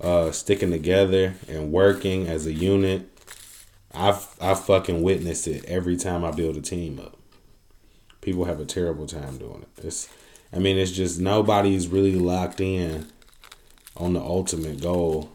[0.00, 3.08] uh, sticking together and working as a unit
[3.94, 7.16] I've I fucking witnessed it every time I build a team up.
[8.20, 9.84] People have a terrible time doing it.
[9.84, 10.08] It's
[10.54, 13.06] I mean it's just nobody's really locked in
[13.96, 15.32] on the ultimate goal.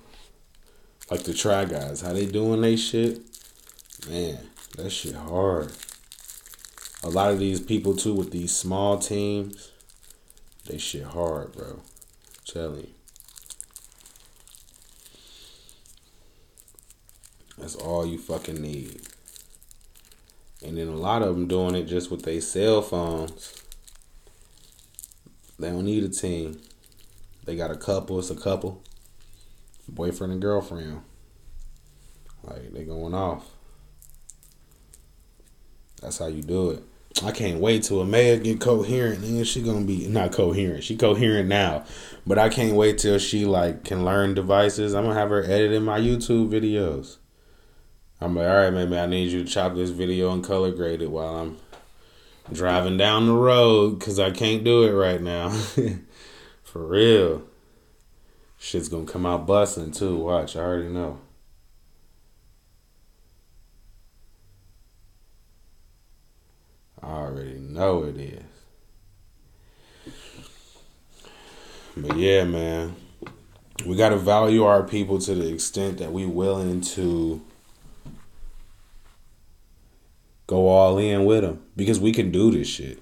[1.11, 3.20] Like the try guys, how they doing they shit?
[4.09, 4.39] Man,
[4.78, 5.74] that shit hard.
[7.03, 9.72] A lot of these people too with these small teams,
[10.67, 11.82] they shit hard, bro.
[12.45, 12.89] Telling you.
[17.57, 19.01] That's all you fucking need.
[20.65, 23.53] And then a lot of them doing it just with their cell phones.
[25.60, 26.62] They don't need a team.
[27.45, 28.18] They got a couple.
[28.20, 28.82] It's a couple.
[29.88, 31.01] Boyfriend and girlfriend.
[32.43, 33.45] Like they going off.
[36.01, 36.84] That's how you do it.
[37.24, 39.24] I can't wait till Amaya get coherent.
[39.24, 40.86] And she gonna be not coherent.
[40.86, 41.84] She coherent now,
[42.26, 44.93] but I can't wait till she like can learn devices.
[44.93, 47.18] I'm gonna have her editing my YouTube videos.
[48.22, 51.01] I'm like, all right, maybe I need you to chop this video and color grade
[51.01, 51.57] it while I'm
[52.51, 55.49] driving down the road because I can't do it right now.
[56.63, 57.43] For real.
[58.57, 60.17] Shit's gonna come out busting too.
[60.17, 61.19] Watch, I already know.
[67.01, 68.43] I already know it is.
[71.95, 72.95] But yeah, man.
[73.85, 77.41] We gotta value our people to the extent that we willing to
[80.49, 82.97] go all in with them because we can do this shit.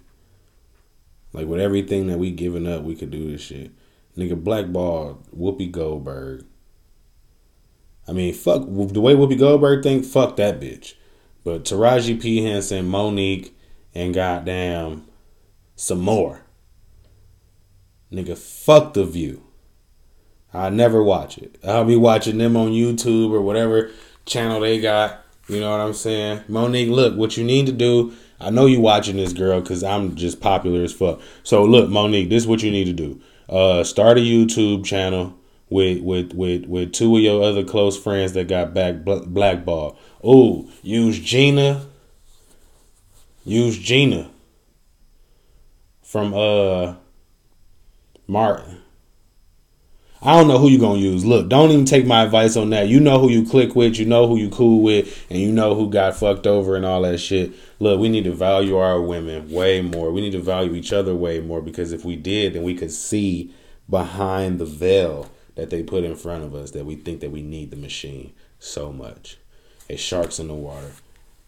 [1.31, 3.71] Like with everything that we giving up, we could do this shit.
[4.17, 6.45] Nigga blackball Whoopi Goldberg.
[8.05, 10.03] I mean, fuck the way Whoopi Goldberg think.
[10.03, 10.95] Fuck that bitch.
[11.45, 13.51] But Taraji P Henson, Mo'Nique,
[13.95, 15.05] and goddamn
[15.77, 16.41] some more.
[18.11, 19.43] Nigga, fuck the view.
[20.53, 21.57] I never watch it.
[21.63, 23.91] I'll be watching them on YouTube or whatever
[24.25, 26.41] channel they got you know what I'm saying?
[26.49, 28.13] Mo'Nique, look, what you need to do.
[28.39, 31.21] I know you watching this girl because I'm just popular as fuck.
[31.43, 33.21] So look, Mo'Nique, this is what you need to do.
[33.49, 35.33] Uh, start a YouTube channel
[35.69, 39.97] with with with with two of your other close friends that got back blackball.
[40.23, 41.87] Oh, use Gina.
[43.45, 44.29] Use Gina
[46.01, 46.95] from uh
[48.27, 48.81] Martin.
[50.22, 51.24] I don't know who you're gonna use.
[51.24, 52.88] Look, don't even take my advice on that.
[52.88, 55.76] You know who you click with, you know who you cool with, and you know
[55.76, 57.53] who got fucked over and all that shit.
[57.80, 60.11] Look, we need to value our women way more.
[60.11, 62.91] We need to value each other way more because if we did, then we could
[62.91, 63.53] see
[63.89, 67.41] behind the veil that they put in front of us that we think that we
[67.41, 69.38] need the machine so much.
[69.88, 70.91] It's sharks in the water.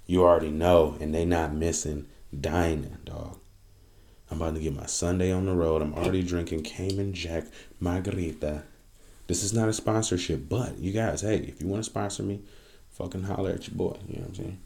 [0.05, 2.07] You already know, and they not missing
[2.39, 3.39] dining, dog.
[4.31, 5.81] I'm about to get my Sunday on the road.
[5.81, 7.45] I'm already drinking Cayman Jack
[7.79, 8.63] Margarita.
[9.27, 12.41] This is not a sponsorship, but you guys, hey, if you want to sponsor me,
[12.91, 13.97] fucking holler at your boy.
[14.07, 14.59] You know what I'm saying?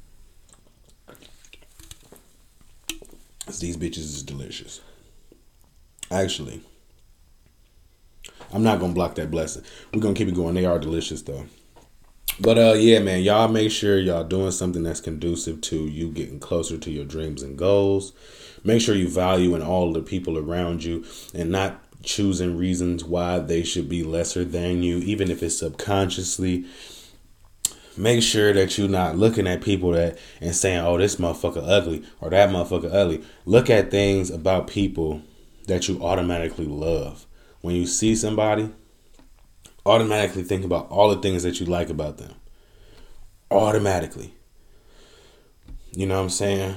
[3.59, 4.81] These bitches is delicious.
[6.09, 6.61] Actually,
[8.51, 9.63] I'm not gonna block that blessing.
[9.93, 10.55] We're gonna keep it going.
[10.55, 11.45] They are delicious though.
[12.39, 16.39] But uh yeah, man, y'all make sure y'all doing something that's conducive to you getting
[16.39, 18.13] closer to your dreams and goals.
[18.63, 23.39] Make sure you value in all the people around you and not choosing reasons why
[23.39, 26.65] they should be lesser than you, even if it's subconsciously.
[27.95, 32.03] Make sure that you're not looking at people that and saying, "Oh, this motherfucker ugly"
[32.19, 35.21] or "That motherfucker ugly." Look at things about people
[35.67, 37.25] that you automatically love.
[37.61, 38.69] When you see somebody,
[39.85, 42.33] automatically think about all the things that you like about them.
[43.51, 44.33] Automatically.
[45.95, 46.75] You know what I'm saying?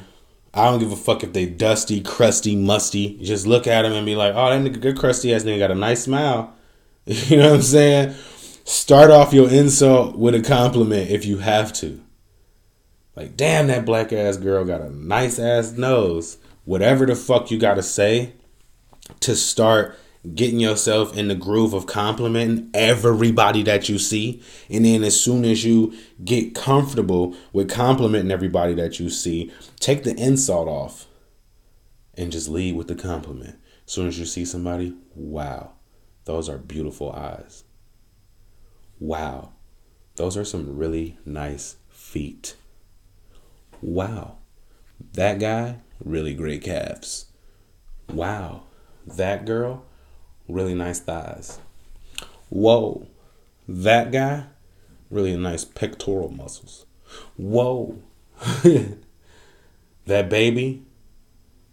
[0.57, 3.18] I don't give a fuck if they dusty, crusty, musty.
[3.18, 5.70] just look at them and be like, oh, that nigga, good crusty ass nigga got
[5.70, 6.54] a nice smile.
[7.07, 8.16] You know what I'm saying?
[8.64, 12.00] Start off your insult with a compliment if you have to.
[13.14, 16.38] Like, damn, that black ass girl got a nice ass nose.
[16.64, 18.32] Whatever the fuck you gotta say
[19.20, 19.96] to start
[20.35, 24.43] getting yourself in the groove of complimenting everybody that you see.
[24.68, 30.03] And then as soon as you get comfortable with complimenting everybody that you see, take
[30.03, 31.07] the insult off
[32.14, 33.59] and just lead with the compliment.
[33.87, 35.72] As soon as you see somebody, wow,
[36.24, 37.64] those are beautiful eyes.
[38.99, 39.53] Wow,
[40.16, 42.57] those are some really nice feet.
[43.83, 44.39] Wow,
[45.12, 47.27] that guy, really great calves.
[48.09, 48.64] Wow,
[49.07, 49.85] that girl,
[50.49, 51.59] really nice thighs.
[52.49, 53.07] Whoa,
[53.68, 54.44] that guy,
[55.11, 56.86] really nice pectoral muscles.
[57.36, 57.99] Whoa,
[60.07, 60.82] that baby,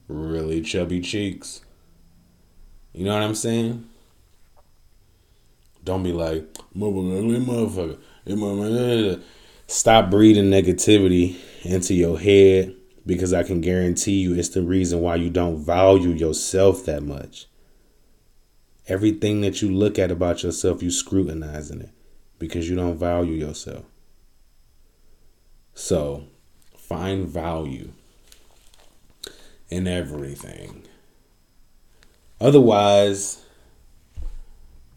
[0.08, 1.62] really chubby cheeks.
[2.94, 3.90] You know what I'm saying?
[5.84, 9.22] Don't be like, motherfucker, motherfucker.
[9.68, 15.16] Stop breeding negativity into your head because I can guarantee you it's the reason why
[15.16, 17.48] you don't value yourself that much.
[18.88, 21.92] Everything that you look at about yourself, you scrutinizing it
[22.38, 23.86] because you don't value yourself.
[25.74, 26.26] So,
[26.78, 27.92] find value
[29.70, 30.84] in everything.
[32.42, 33.46] Otherwise,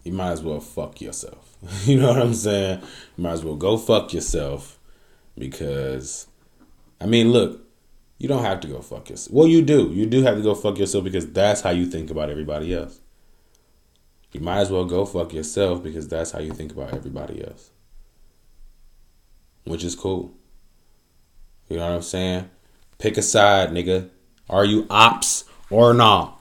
[0.03, 1.57] you might as well fuck yourself.
[1.85, 2.81] you know what I'm saying?
[3.17, 4.79] You might as well go fuck yourself
[5.39, 6.27] because,
[7.01, 7.61] I mean, look,
[8.19, 9.33] you don't have to go fuck yourself.
[9.33, 9.93] Well, you do.
[9.93, 13.01] You do have to go fuck yourself because that's how you think about everybody else
[14.33, 17.71] you might as well go fuck yourself because that's how you think about everybody else.
[19.65, 20.35] Which is cool.
[21.69, 22.51] You know what I'm saying?
[22.99, 24.11] Pick a side, nigga.
[24.49, 26.41] Are you ops or not?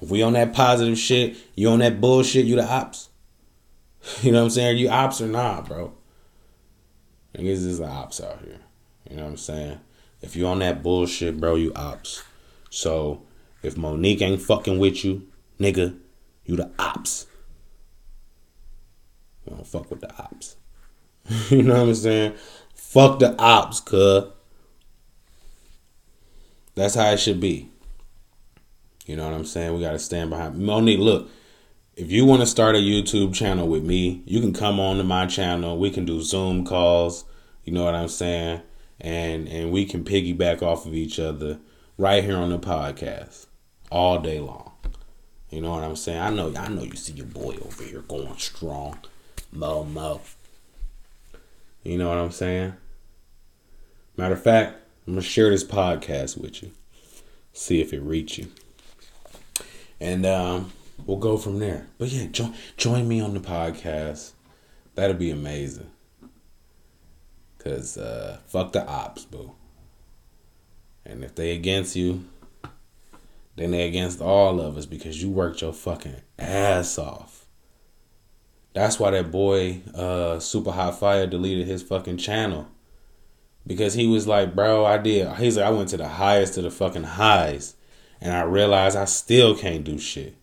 [0.00, 3.08] If we on that positive shit, you on that bullshit, you the ops.
[4.22, 4.68] You know what I'm saying?
[4.68, 5.92] Are you ops or not, bro?
[7.34, 8.60] Niggas is the ops out here.
[9.10, 9.80] You know what I'm saying?
[10.22, 12.22] If you on that bullshit, bro, you ops.
[12.70, 13.22] So
[13.62, 15.26] if Mo'Nique ain't fucking with you,
[15.58, 15.98] nigga,
[16.46, 17.26] you the ops.
[19.44, 20.56] You don't fuck with the ops.
[21.50, 22.34] you know what I'm saying?
[22.74, 24.24] Fuck the ops, cuz.
[26.74, 27.70] That's how it should be.
[29.06, 29.74] You know what I'm saying?
[29.74, 30.98] We gotta stand behind Mo'Nique.
[30.98, 31.30] Look,
[31.96, 35.04] if you want to start a YouTube channel with me, you can come on to
[35.04, 35.78] my channel.
[35.78, 37.24] We can do Zoom calls.
[37.64, 38.62] You know what I'm saying?
[39.00, 41.58] And and we can piggyback off of each other
[41.96, 43.46] right here on the podcast
[43.90, 44.65] all day long.
[45.50, 46.20] You know what I'm saying?
[46.20, 48.98] I know, I know you see your boy over here going strong,
[49.52, 50.20] mo mo.
[51.84, 52.74] You know what I'm saying?
[54.16, 54.76] Matter of fact,
[55.06, 56.72] I'm gonna share this podcast with you,
[57.52, 58.48] see if it reach you,
[60.00, 60.72] and um,
[61.06, 61.86] we'll go from there.
[61.98, 64.32] But yeah, join join me on the podcast.
[64.96, 65.90] That'll be amazing.
[67.58, 69.52] Cause uh, fuck the ops, boo.
[71.04, 72.24] And if they against you,
[73.56, 77.46] then they against all of us because you worked your fucking ass off.
[78.74, 82.68] That's why that boy, uh, Super Hot Fire, deleted his fucking channel.
[83.66, 85.26] Because he was like, bro, I did.
[85.38, 87.74] He's like, I went to the highest of the fucking highs.
[88.20, 90.36] And I realized I still can't do shit.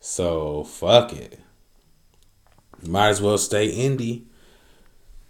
[0.00, 1.38] So, fuck it.
[2.82, 4.24] Might as well stay indie.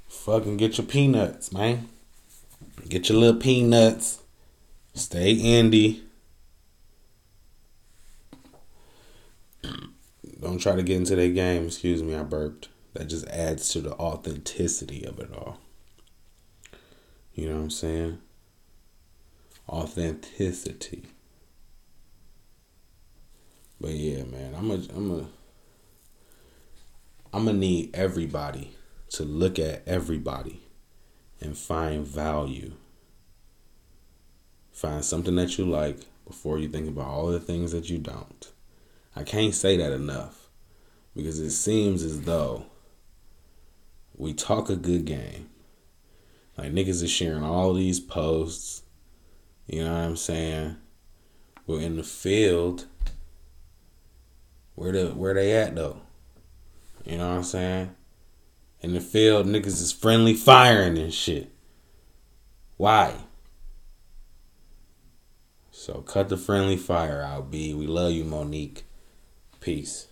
[0.07, 1.89] Fucking get your peanuts, man.
[2.89, 4.23] Get your little peanuts.
[4.95, 6.03] Stay indie.
[10.41, 11.67] Don't try to get into their game.
[11.67, 12.69] Excuse me, I burped.
[12.95, 15.59] That just adds to the authenticity of it all.
[17.35, 18.19] You know what I'm saying?
[19.69, 21.05] Authenticity.
[23.81, 25.27] But yeah, man, I'm a I'm a
[27.33, 28.77] I'm gonna need everybody
[29.11, 30.63] to look at everybody
[31.41, 32.73] and find value.
[34.73, 38.53] Find something that you like before you think about all the things that you don't.
[39.17, 40.49] I can't say that enough
[41.15, 42.67] because it seems as though
[44.17, 45.49] we talk a good game.
[46.57, 48.83] Like niggas is sharing all these posts.
[49.67, 50.77] You know what I'm saying?
[51.67, 52.87] We're in the field.
[54.75, 56.01] Where the where they at though?
[57.05, 57.95] You know what I'm saying?
[58.81, 61.53] In the field, niggas is friendly firing and shit.
[62.77, 63.15] Why?
[65.71, 67.75] So cut the friendly fire out, B.
[67.75, 68.83] We love you, Mo'Nique.
[69.61, 70.10] Peace.